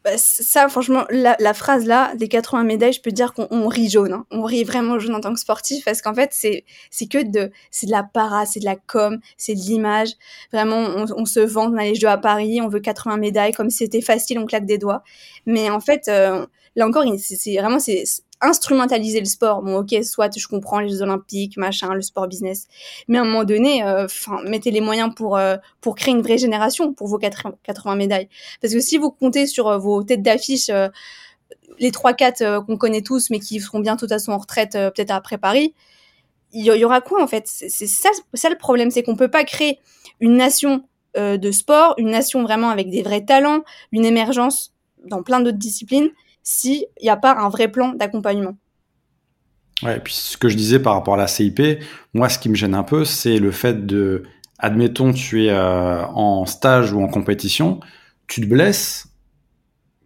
[0.08, 4.14] Bah, ça, franchement, la, phrase là, des 80 médailles, je peux dire qu'on rit jaune.
[4.14, 4.26] Hein.
[4.32, 6.64] On rit vraiment jaune en tant que sportif parce qu'en fait, c'est
[7.10, 10.12] que de c'est de la para, c'est de la com, c'est de l'image.
[10.54, 13.52] Vraiment, on, on, se vante, on a les Jeux à Paris, on veut 80 médailles,
[13.52, 15.04] comme si c'était facile, on claque des doigts.
[15.46, 16.46] Mais en fait, euh,
[16.78, 18.06] là encore, c'est vraiment c'est
[18.42, 19.62] instrumentaliser le sport.
[19.62, 22.68] Bon, ok, soit je comprends les Jeux Olympiques, machin, le sport business,
[23.08, 24.08] mais à un moment donné, euh,
[24.46, 28.30] mettez les moyens pour euh, pour créer une vraie génération pour vos 80, médailles.
[28.62, 30.70] Parce que si vous comptez sur euh, vos têtes d'affiche,
[31.80, 35.38] les trois quatre qu'on connaît tous, mais qui seront bientôt à son retraite peut-être après
[35.38, 35.74] Paris,
[36.54, 37.44] il y, aura quoi en fait?
[37.46, 39.80] C'est ça, ça le problème, c'est qu'on peut pas créer
[40.20, 40.84] une nation
[41.16, 44.74] de sport, une nation vraiment avec des vrais talents, une émergence
[45.06, 46.10] dans plein d'autres disciplines
[46.48, 48.58] s'il n'y a pas un vrai plan d'accompagnement.
[49.84, 51.62] Ouais, et puis ce que je disais par rapport à la CIP,
[52.14, 54.24] moi ce qui me gêne un peu, c'est le fait de,
[54.58, 57.82] admettons, tu es euh, en stage ou en compétition,
[58.28, 59.10] tu te blesses,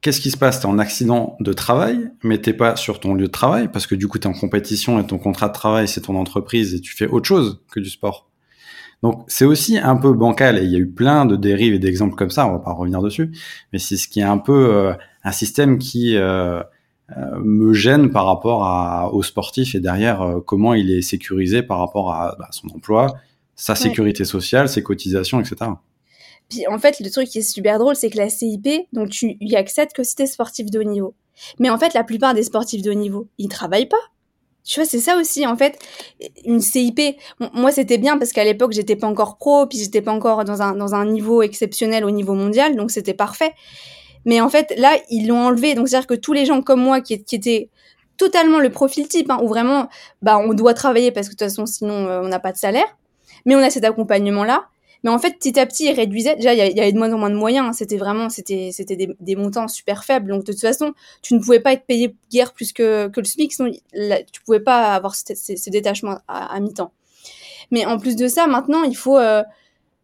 [0.02, 0.60] qu'est-ce qui se passe?
[0.60, 3.86] Tu es en accident de travail, mais t'es pas sur ton lieu de travail, parce
[3.86, 6.74] que du coup tu es en compétition et ton contrat de travail c'est ton entreprise
[6.74, 8.31] et tu fais autre chose que du sport.
[9.04, 11.80] Donc c'est aussi un peu bancal et il y a eu plein de dérives et
[11.80, 13.32] d'exemples comme ça, on va pas revenir dessus,
[13.74, 14.94] mais c'est ce qui est un peu euh,
[15.24, 16.62] un système qui euh,
[17.44, 22.14] me gêne par rapport à, au sportif et derrière comment il est sécurisé par rapport
[22.14, 23.16] à bah, son emploi,
[23.56, 25.72] sa sécurité sociale, ses cotisations, etc.
[26.50, 29.38] Puis en fait, le truc qui est super drôle, c'est que la CIP, donc tu
[29.40, 31.16] y accèdes que si t'es sportif de haut niveau.
[31.60, 34.11] Mais en fait, la plupart des sportifs de haut niveau, ils travaillent pas.
[34.64, 35.80] Tu vois, c'est ça aussi, en fait.
[36.46, 37.00] Une CIP,
[37.54, 40.62] moi, c'était bien parce qu'à l'époque, j'étais pas encore pro, puis j'étais pas encore dans
[40.62, 43.54] un, dans un niveau exceptionnel au niveau mondial, donc c'était parfait.
[44.26, 45.74] Mais en fait, là, ils l'ont enlevé.
[45.74, 47.70] Donc, c'est-à-dire que tous les gens comme moi qui, qui étaient
[48.18, 49.90] totalement le profil type, hein, où vraiment,
[50.22, 52.58] bah, on doit travailler parce que de toute façon, sinon, euh, on n'a pas de
[52.58, 52.86] salaire.
[53.46, 54.66] Mais on a cet accompagnement-là.
[55.04, 56.36] Mais en fait, petit à petit, ils réduisaient.
[56.36, 57.68] Déjà, il y, avait de moins en moins de moyens.
[57.68, 57.74] Hein.
[57.74, 60.30] C'était vraiment, c'était, c'était des, montants super faibles.
[60.30, 60.94] Donc, de toute façon,
[61.24, 63.54] tu ne pouvais pas être payé guère plus que, que le SMIC.
[63.54, 66.94] Sinon, tu pouvais pas avoir ces, ces, détachements à, mi-temps.
[67.72, 69.44] Mais en plus de ça, maintenant, il faut, euh,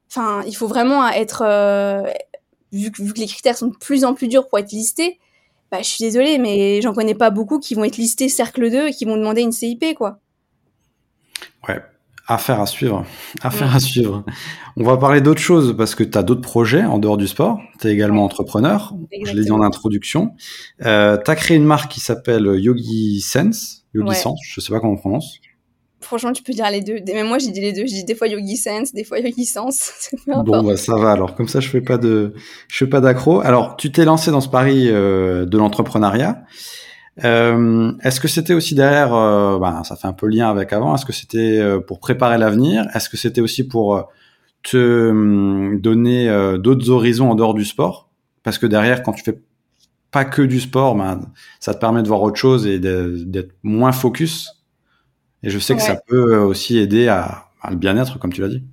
[0.10, 2.04] enfin, il faut vraiment être, euh,
[2.72, 5.20] vu, que, vu que les critères sont de plus en plus durs pour être listés.
[5.70, 8.88] Bah, je suis désolée, mais j'en connais pas beaucoup qui vont être listés cercle 2
[8.88, 10.20] et qui vont demander une CIP, quoi.
[11.68, 11.82] Ouais,
[12.30, 13.06] Affaire à suivre.
[13.42, 14.26] Affaire à suivre.
[14.76, 17.60] On va parler d'autres choses parce que tu as d'autres projets en dehors du sport.
[17.80, 18.94] Tu es également entrepreneur.
[19.24, 20.34] Je l'ai dit en introduction.
[20.86, 23.86] Euh, tu as créé une marque qui s'appelle Yogi Sense.
[23.94, 25.40] Yogi Sense, je sais pas comment on prononce.
[26.02, 27.00] Franchement, tu peux dire les deux.
[27.08, 27.82] Mais moi, j'ai dit les deux.
[27.82, 30.10] Je dis des fois Yogi Sense, des fois Yogi Sense.
[30.28, 31.34] bon, bah, ça va alors.
[31.34, 32.34] Comme ça, je fais pas de,
[32.68, 33.40] je fais pas d'accro.
[33.40, 36.44] Alors, tu t'es lancé dans ce pari euh, de l'entrepreneuriat.
[37.24, 40.96] Euh, est-ce que c'était aussi derrière, euh, bah, ça fait un peu lien avec avant,
[40.96, 42.88] est-ce que c'était euh, pour préparer l'avenir?
[42.94, 44.04] Est-ce que c'était aussi pour euh,
[44.64, 46.28] te hum, donner
[46.60, 48.10] d'autres horizons en dehors du sport?
[48.44, 49.40] Parce que derrière, quand tu fais
[50.12, 51.20] pas que du sport, bah,
[51.60, 54.64] ça te permet de voir autre chose et d'être moins focus.
[55.44, 58.50] Et je sais que ça peut aussi aider à, à le bien-être, comme tu l'as
[58.50, 58.64] dit.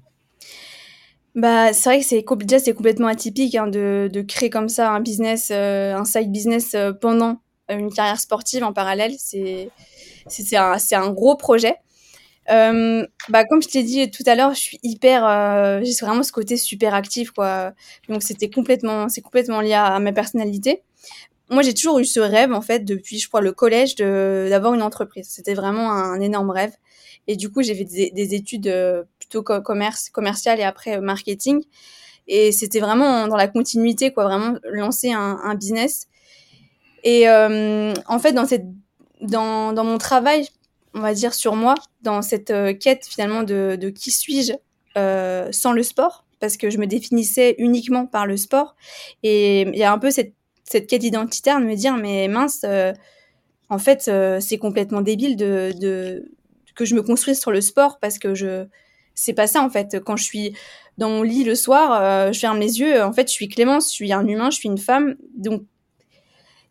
[1.34, 4.92] Bah, c'est vrai que c'est déjà c'est complètement atypique hein, de, de, créer comme ça
[4.92, 9.14] un business, un side business pendant une carrière sportive en parallèle.
[9.18, 9.70] C'est
[10.56, 11.76] un, un gros projet.
[12.50, 16.22] Euh, bah, comme je t'ai dit tout à l'heure, je suis hyper, euh, j'ai vraiment
[16.22, 17.72] ce côté super actif, quoi.
[18.08, 20.82] Donc c'était complètement, c'est complètement lié à, ma personnalité.
[21.50, 24.82] Moi, j'ai toujours eu ce rêve, en fait, depuis, je crois, le collège, d'avoir une
[24.82, 25.28] entreprise.
[25.28, 26.72] C'était vraiment un, énorme rêve.
[27.26, 31.62] Et du coup, j'ai fait des, études euh, plutôt commerce, commercial et après marketing.
[32.26, 36.08] Et c'était vraiment dans la continuité, quoi, vraiment lancer un business
[37.04, 38.66] et euh, en fait, dans, cette,
[39.20, 40.48] dans, dans mon travail,
[40.94, 44.54] on va dire sur moi, dans cette euh, quête finalement de, de qui suis-je
[44.96, 48.74] euh, sans le sport, parce que je me définissais uniquement par le sport.
[49.22, 50.32] Et il y a un peu cette,
[50.64, 52.64] cette quête identitaire de me dire, mais mince,
[53.68, 56.30] en fait, c'est complètement débile de, de,
[56.74, 58.66] que je me construise sur le sport, parce que je
[59.16, 60.00] c'est pas ça en fait.
[60.00, 60.56] Quand je suis
[60.98, 63.94] dans mon lit le soir, je ferme les yeux, en fait, je suis Clémence, je
[63.94, 65.62] suis un humain, je suis une femme, donc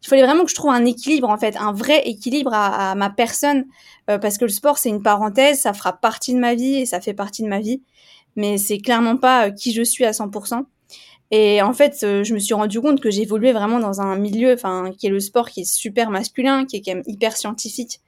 [0.04, 3.10] il fallait vraiment que je trouve un équilibre en fait, un vrai équilibre à, ma
[3.10, 3.66] personne,
[4.10, 6.86] euh, parce que le sport c'est une parenthèse, ça fera partie de ma vie et
[6.86, 7.82] ça fait partie de ma vie,
[8.36, 10.66] mais c'est clairement pas euh, qui je suis à 100%.
[11.32, 14.54] Et en fait, euh, je me suis rendu compte que j'évoluais vraiment dans un milieu,
[14.54, 18.02] enfin, qui est le sport, qui est super masculin, qui est quand même hyper scientifique.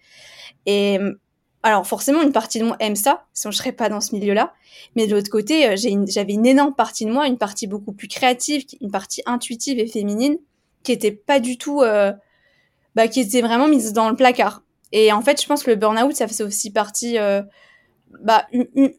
[0.67, 0.99] Et
[1.63, 4.53] alors forcément, une partie de moi aime ça, sinon je serais pas dans ce milieu-là.
[4.95, 8.63] Mais de l'autre côté, j'avais une énorme partie de moi, une partie beaucoup plus créative,
[8.81, 10.37] une partie intuitive et féminine,
[10.86, 12.13] qui était pas du tout, euh,
[12.95, 14.63] bah, qui était vraiment mise dans le placard.
[14.91, 17.41] Et en fait, je pense que le burn-out, ça faisait aussi partie, euh,
[18.21, 18.47] bah,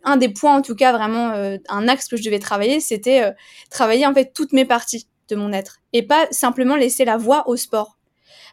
[0.04, 3.32] un des points en tout cas vraiment, euh, un axe que je devais travailler, c'était
[3.70, 7.48] travailler en fait toutes mes parties de mon être et pas simplement laisser la voix
[7.48, 7.96] au sport.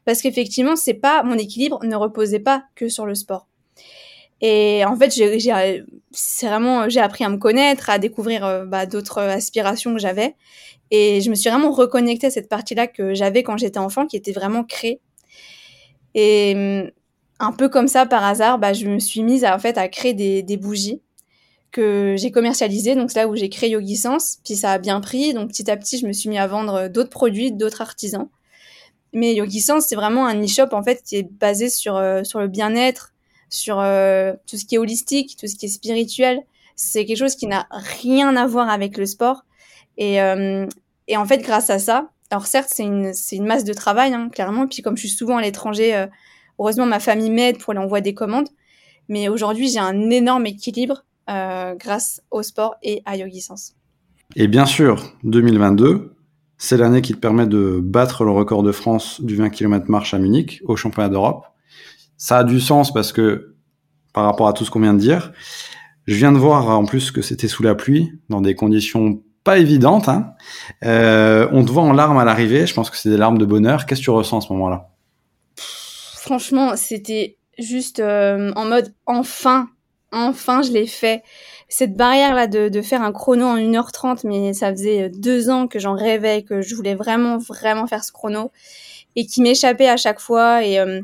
[0.05, 3.47] Parce qu'effectivement, c'est pas mon équilibre ne reposait pas que sur le sport.
[4.41, 5.84] Et en fait, j'ai,
[6.41, 10.36] vraiment, j'ai appris à me connaître, à découvrir bah, d'autres aspirations que j'avais.
[10.91, 14.17] Et je me suis vraiment reconnectée à cette partie-là que j'avais quand j'étais enfant, qui
[14.17, 14.99] était vraiment créée.
[16.13, 16.91] Et hum,
[17.39, 19.88] un peu comme ça, par hasard, bah, je me suis mise à, en fait, à
[19.88, 21.01] créer des, des bougies
[21.71, 22.95] que j'ai commercialisées.
[22.95, 24.38] Donc, c'est là où j'ai créé Yogi Sense.
[24.45, 25.34] Puis ça a bien pris.
[25.34, 28.29] Donc, petit à petit, je me suis mis à vendre d'autres produits, d'autres artisans.
[29.13, 32.39] Mais Yogi Sense, c'est vraiment un e-shop, en fait, qui est basé sur, euh, sur
[32.39, 33.12] le bien-être,
[33.53, 36.41] sur euh, tout ce qui est holistique, tout ce qui est spirituel.
[36.75, 39.45] C'est quelque chose qui n'a rien à voir avec le sport.
[39.97, 40.65] Et, euh,
[41.15, 43.13] en fait, grâce à ça, alors certes, c'est une,
[43.45, 44.67] masse de travail, hein, clairement.
[44.67, 46.07] Puis comme je suis souvent à l'étranger, euh,
[46.57, 48.49] heureusement, ma famille m'aide pour l'envoi des commandes.
[49.07, 53.75] Mais aujourd'hui, j'ai un énorme équilibre grâce au sport et à Yogi Sense.
[54.35, 56.15] Et bien sûr, 2022,
[56.57, 60.13] c'est l'année qui te permet de battre le record de France du 20 km marche
[60.13, 61.45] à Munich au championnat d'Europe.
[62.18, 63.55] Ça a du sens parce que,
[64.14, 65.32] par rapport à tout ce qu'on vient de dire,
[66.05, 69.57] je viens de voir en plus que c'était sous la pluie, dans des conditions pas
[69.57, 70.07] évidente.
[70.07, 70.34] Hein.
[70.86, 72.66] Euh, on te voit en larmes à l'arrivée.
[72.66, 73.86] Je pense que c'est des larmes de bonheur.
[73.86, 74.89] Qu'est-ce que tu ressens à ce moment-là?
[75.57, 79.68] Franchement, c'était juste en mode enfin,
[80.14, 81.24] enfin je l'ai fait.
[81.68, 85.68] Cette barrière là de, de, faire un chrono en 1h30, mais ça faisait deux ans
[85.68, 88.51] que j'en rêvais, que je voulais vraiment, vraiment faire ce chrono
[89.16, 90.64] et qui m'échappait à chaque fois.
[90.64, 91.01] Et, euh,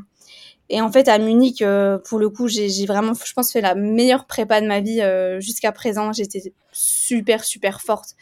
[0.70, 3.74] et en fait, à Munich, euh, pour le coup, j'ai vraiment, je pense, fait la
[3.74, 6.12] meilleure prépa de ma vie euh, jusqu'à présent.
[6.12, 8.14] J'étais super, super forte.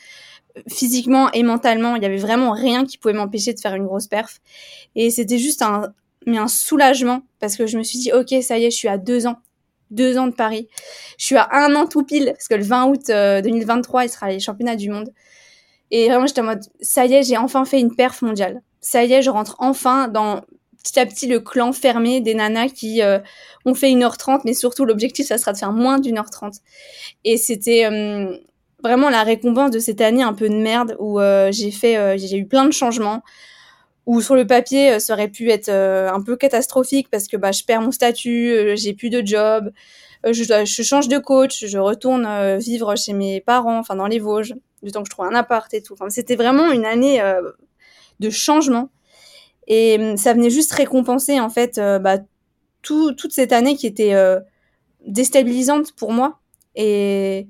[0.66, 4.06] Physiquement et mentalement, il y avait vraiment rien qui pouvait m'empêcher de faire une grosse
[4.06, 4.40] perf.
[4.96, 5.92] Et c'était juste un,
[6.26, 8.88] mais un soulagement parce que je me suis dit, ok, ça y est, je suis
[8.88, 9.36] à deux ans
[9.90, 10.68] deux ans de Paris.
[11.18, 14.28] Je suis à un an tout pile, parce que le 20 août 2023, il sera
[14.28, 15.08] les championnats du monde.
[15.90, 19.04] Et vraiment, j'étais en mode, ça y est, j'ai enfin fait une perf mondiale ça
[19.04, 20.42] y est, je rentre enfin dans
[20.88, 23.18] petit à petit le clan fermé des nanas qui euh,
[23.64, 26.54] ont fait 1h30, mais surtout l'objectif, ça sera de faire moins d'une heure 30.
[27.24, 28.36] Et c'était euh,
[28.82, 32.38] vraiment la récompense de cette année un peu de merde où euh, j'ai fait, j'ai
[32.38, 33.22] eu plein de changements,
[34.06, 37.62] où sur le papier, ça aurait pu être un peu catastrophique parce que bah, je
[37.64, 39.70] perds mon statut, j'ai plus de job,
[40.24, 44.54] je, je, change de coach, je retourne vivre chez mes parents, enfin dans les Vosges,
[44.82, 45.92] du temps que je trouve un appart et tout.
[45.92, 47.20] Enfin, c'était vraiment une année
[48.18, 48.88] de changement.
[49.68, 52.18] Et hum, ça venait juste récompenser en fait euh, bah,
[52.82, 54.40] tout, toute cette année qui était euh,
[55.06, 56.40] déstabilisante pour moi.
[56.74, 57.46] Et,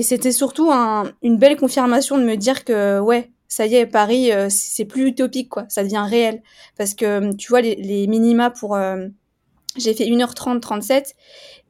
[0.00, 4.32] c'était surtout un, une belle confirmation de me dire que ouais, ça y est, Paris,
[4.32, 5.66] euh, c'est plus utopique, quoi.
[5.68, 6.42] Ça devient réel.
[6.78, 8.78] Parce que hum, tu vois, les, les minima pour...
[9.76, 11.14] j'ai fait 1h30, 37.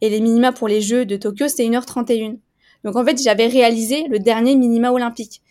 [0.02, 2.38] Et les minima pour les Jeux de Tokyo, c'était 1h31.
[2.84, 5.42] Donc en fait, j'avais réalisé le dernier minima olympique.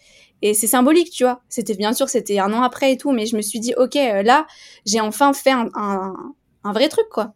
[0.42, 1.42] Et c'est symbolique, tu vois.
[1.50, 3.96] C'était bien sûr, c'était un an après et tout, mais je me suis dit, ok,
[3.96, 4.48] euh, là,
[4.86, 7.34] j'ai enfin fait un, un, vrai truc, quoi.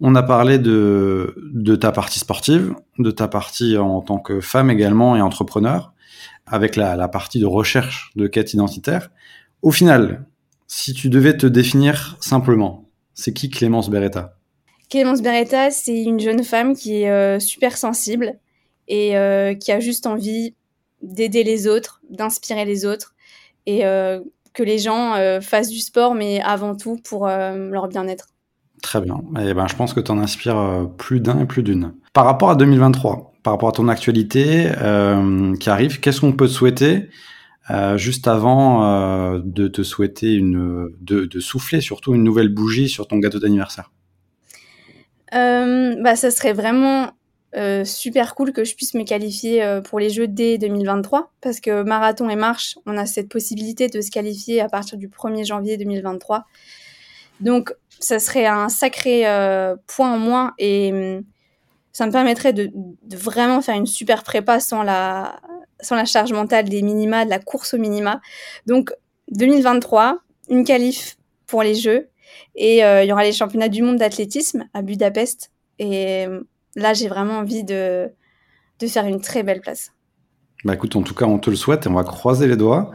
[0.00, 4.70] On a parlé de, de ta partie sportive, de ta partie en tant que femme
[4.70, 5.92] également et entrepreneur,
[6.46, 9.10] avec la, la partie de recherche de quête identitaire.
[9.62, 10.24] Au final,
[10.68, 14.36] si tu devais te définir simplement, c'est qui Clémence Beretta?
[14.88, 18.38] Clémence Beretta, c'est une jeune femme qui est euh, super sensible
[18.86, 20.54] et euh, qui a juste envie
[21.02, 23.14] d'aider les autres, d'inspirer les autres
[23.66, 24.20] et euh,
[24.54, 28.28] que les gens euh, fassent du sport, mais avant tout pour euh, leur bien-être.
[28.82, 29.16] Très bien.
[29.38, 31.94] Et eh ben, je pense que tu en inspires plus d'un et plus d'une.
[32.12, 34.70] Par rapport à 2023, par rapport à ton actualité
[35.58, 37.08] qui arrive, qu'est-ce qu'on peut te souhaiter
[37.96, 43.18] juste avant de te souhaiter une, de, de, souffler surtout une nouvelle bougie sur ton
[43.18, 43.90] gâteau d'anniversaire?
[45.32, 47.10] Bah, ça serait vraiment
[47.56, 51.60] euh, super cool que je puisse me qualifier euh, pour les Jeux dès 2023 parce
[51.60, 55.46] que marathon et marche, on a cette possibilité de se qualifier à partir du 1er
[55.46, 56.44] janvier 2023.
[57.40, 61.24] Donc ça serait un sacré euh, point en moins et hum,
[61.92, 62.70] ça me permettrait de,
[63.16, 65.40] vraiment faire une super prépa sans la,
[65.80, 68.20] sans la charge mentale des minima, de la course au minima.
[68.66, 68.92] Donc
[69.32, 70.18] 2023,
[70.50, 72.10] une qualif pour les Jeux
[72.54, 76.44] et il y aura les championnats du monde d'athlétisme à Budapest et hum,
[76.78, 78.08] là, j'ai vraiment envie de,
[78.80, 79.92] de faire une très belle place.
[80.64, 82.90] Bah écoute, en tout cas, on te le souhaite et on va croiser les doigts.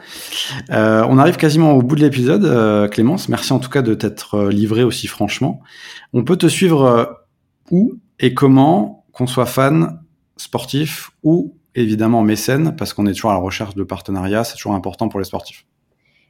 [0.70, 3.30] Euh, on arrive quasiment au bout de l'épisode, euh, Clémence.
[3.30, 5.62] Merci en tout cas de t'être euh, livré aussi franchement.
[6.12, 7.24] On peut te suivre
[7.72, 10.02] où et comment, qu'on soit fan,
[10.36, 14.74] sportif ou évidemment mécène, parce qu'on est toujours à la recherche de partenariats, c'est toujours
[14.74, 15.66] important pour les sportifs.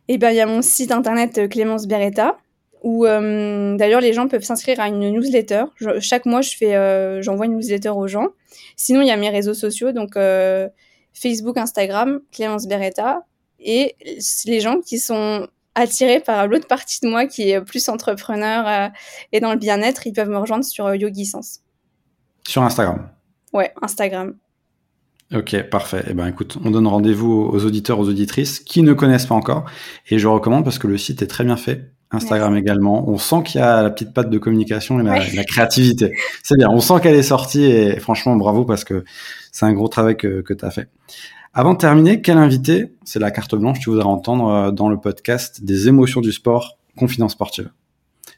[0.08, 2.38] Eh ben, il y a mon site internet Clémence Beretta,
[2.84, 5.64] où euh, d'ailleurs les gens peuvent s'inscrire à une newsletter.
[6.00, 8.28] chaque mois, je fais, euh, j'envoie une newsletter aux gens.
[8.76, 10.68] Sinon, il y a mes réseaux sociaux, donc euh,
[11.14, 13.22] Facebook, Instagram, Clémence Beretta,
[13.60, 13.96] et
[14.46, 18.92] les gens qui sont attirés par l'autre partie de moi qui est plus entrepreneur
[19.32, 21.62] et dans le bien-être, ils peuvent me rejoindre sur Yogi Sense.
[22.46, 23.10] Sur Instagram.
[23.54, 24.36] Ouais, Instagram.
[25.34, 26.04] Ok, parfait.
[26.10, 29.66] Eh ben, écoute, on donne rendez-vous aux auditeurs, aux auditrices qui ne connaissent pas encore.
[30.10, 31.93] Et je recommande parce que le site est très bien fait.
[32.14, 33.10] Instagram également.
[33.10, 36.14] On sent qu'il y a la petite patte de communication et la, créativité.
[36.44, 36.70] C'est bien.
[36.70, 39.04] On sent qu'elle est sortie et franchement, bravo parce que
[39.52, 40.90] c'est un gros travail que, que tu as fait.
[41.54, 45.00] Avant de terminer, quel invité, c'est la carte blanche, tu voudrais entendre euh, dans le
[45.00, 47.70] podcast des émotions du sport, confidence sportive?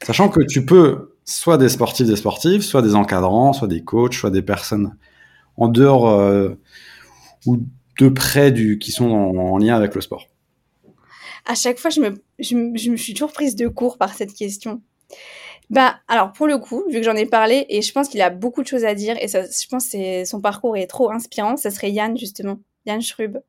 [0.02, 4.14] Sachant que tu peux soit des sportifs, des sportives, soit des encadrants, soit des coachs,
[4.14, 4.96] soit des personnes
[5.56, 6.50] en dehors euh,
[7.46, 7.58] ou
[7.98, 10.26] de près du, qui sont en lien avec le sport
[11.46, 12.54] à chaque fois, je me, je,
[12.90, 14.82] me suis toujours prise de court par cette question.
[15.70, 18.30] Bah, alors pour le coup, vu que j'en ai parlé, et je pense qu'il a
[18.30, 21.56] beaucoup de choses à dire, et ça, je pense que son parcours est trop inspirant,
[21.56, 22.58] ça serait Yann, justement.
[22.86, 23.40] Yann Schrub.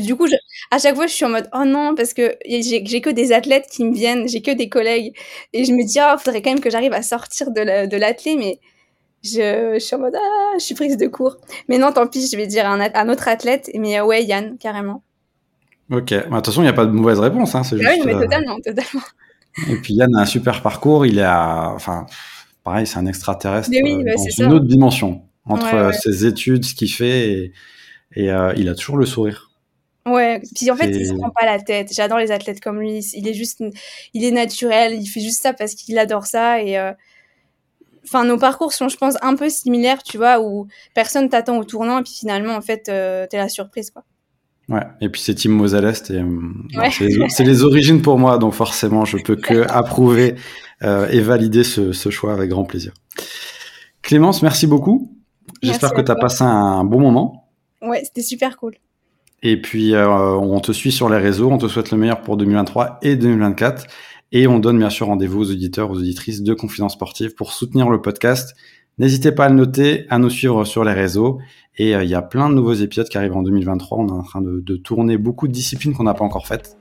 [0.00, 0.34] Du coup, je,
[0.72, 3.68] à chaque fois, je suis en mode, oh non, parce que j'ai que des athlètes
[3.70, 5.16] qui me viennent, j'ai que des collègues,
[5.52, 7.62] et je me dis, oh, faudrait quand même que j'arrive à sortir de
[7.96, 8.58] l'athlète, mais
[9.22, 11.36] je, je, suis en mode, ah, je suis prise de court.
[11.68, 15.02] Mais non, tant pis, je vais dire un, un autre athlète, mais ouais, Yann, carrément.
[15.90, 17.54] Ok, bah, de toute façon, il n'y a pas de mauvaise réponse.
[17.54, 19.02] Hein, c'est ah juste, oui, mais euh, totalement, totalement.
[19.68, 21.06] Et puis Yann a un super parcours.
[21.06, 22.06] Il est à, enfin,
[22.64, 24.54] pareil, c'est un extraterrestre oui, euh, bah, dans c'est une ça.
[24.56, 25.92] autre dimension entre Ouais, euh, ouais.
[25.94, 27.52] ses études, ce qu'il fait, et,
[28.14, 29.50] et, euh, il a toujours le sourire.
[30.06, 31.88] Ouais, puis en fait, il se C'est- prend pas la tête.
[31.92, 32.98] J'adore les athlètes comme lui.
[33.14, 33.62] Il est juste,
[34.14, 34.94] il est naturel.
[34.94, 36.62] Il fait juste ça parce qu'il adore ça.
[36.62, 36.92] Et euh,
[38.04, 41.64] enfin, nos parcours sont, je pense, un peu similaires, tu vois, où personne t'attend au
[41.64, 44.04] tournant et puis finalement, en fait, euh, t'es la surprise, quoi.
[44.68, 44.82] Ouais.
[45.00, 46.26] Et puis c'est Tim Mozalest et euh,
[46.76, 46.90] Ouais.
[46.90, 50.34] c'est c'est les origines pour moi, donc forcément je peux que approuver
[50.82, 52.92] euh, et valider ce, ce choix avec grand plaisir.
[54.02, 55.14] Clémence, merci beaucoup.
[55.62, 57.48] J'espère que tu as passé un bon moment.
[57.82, 58.74] Ouais, c'était super cool.
[59.42, 61.50] Et puis, euh, on te suit sur les réseaux.
[61.50, 63.86] On te souhaite le meilleur pour 2023 et 2024.
[64.32, 67.88] Et on donne bien sûr rendez-vous aux auditeurs, aux auditrices de Confidence Sportive pour soutenir
[67.88, 68.54] le podcast.
[68.98, 71.38] N'hésitez pas à le noter, à nous suivre sur les réseaux.
[71.76, 73.98] Et euh, il y a plein de nouveaux épisodes qui arrivent en 2023.
[73.98, 76.76] On est en train de, tourner beaucoup de disciplines qu'on n'a pas encore faites.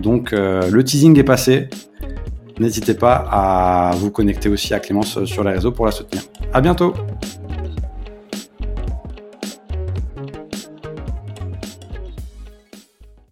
[0.00, 1.68] Donc, euh, le teasing est passé.
[2.60, 6.22] N'hésitez pas à vous connecter aussi à Clémence sur les réseaux pour la soutenir.
[6.52, 6.94] À bientôt!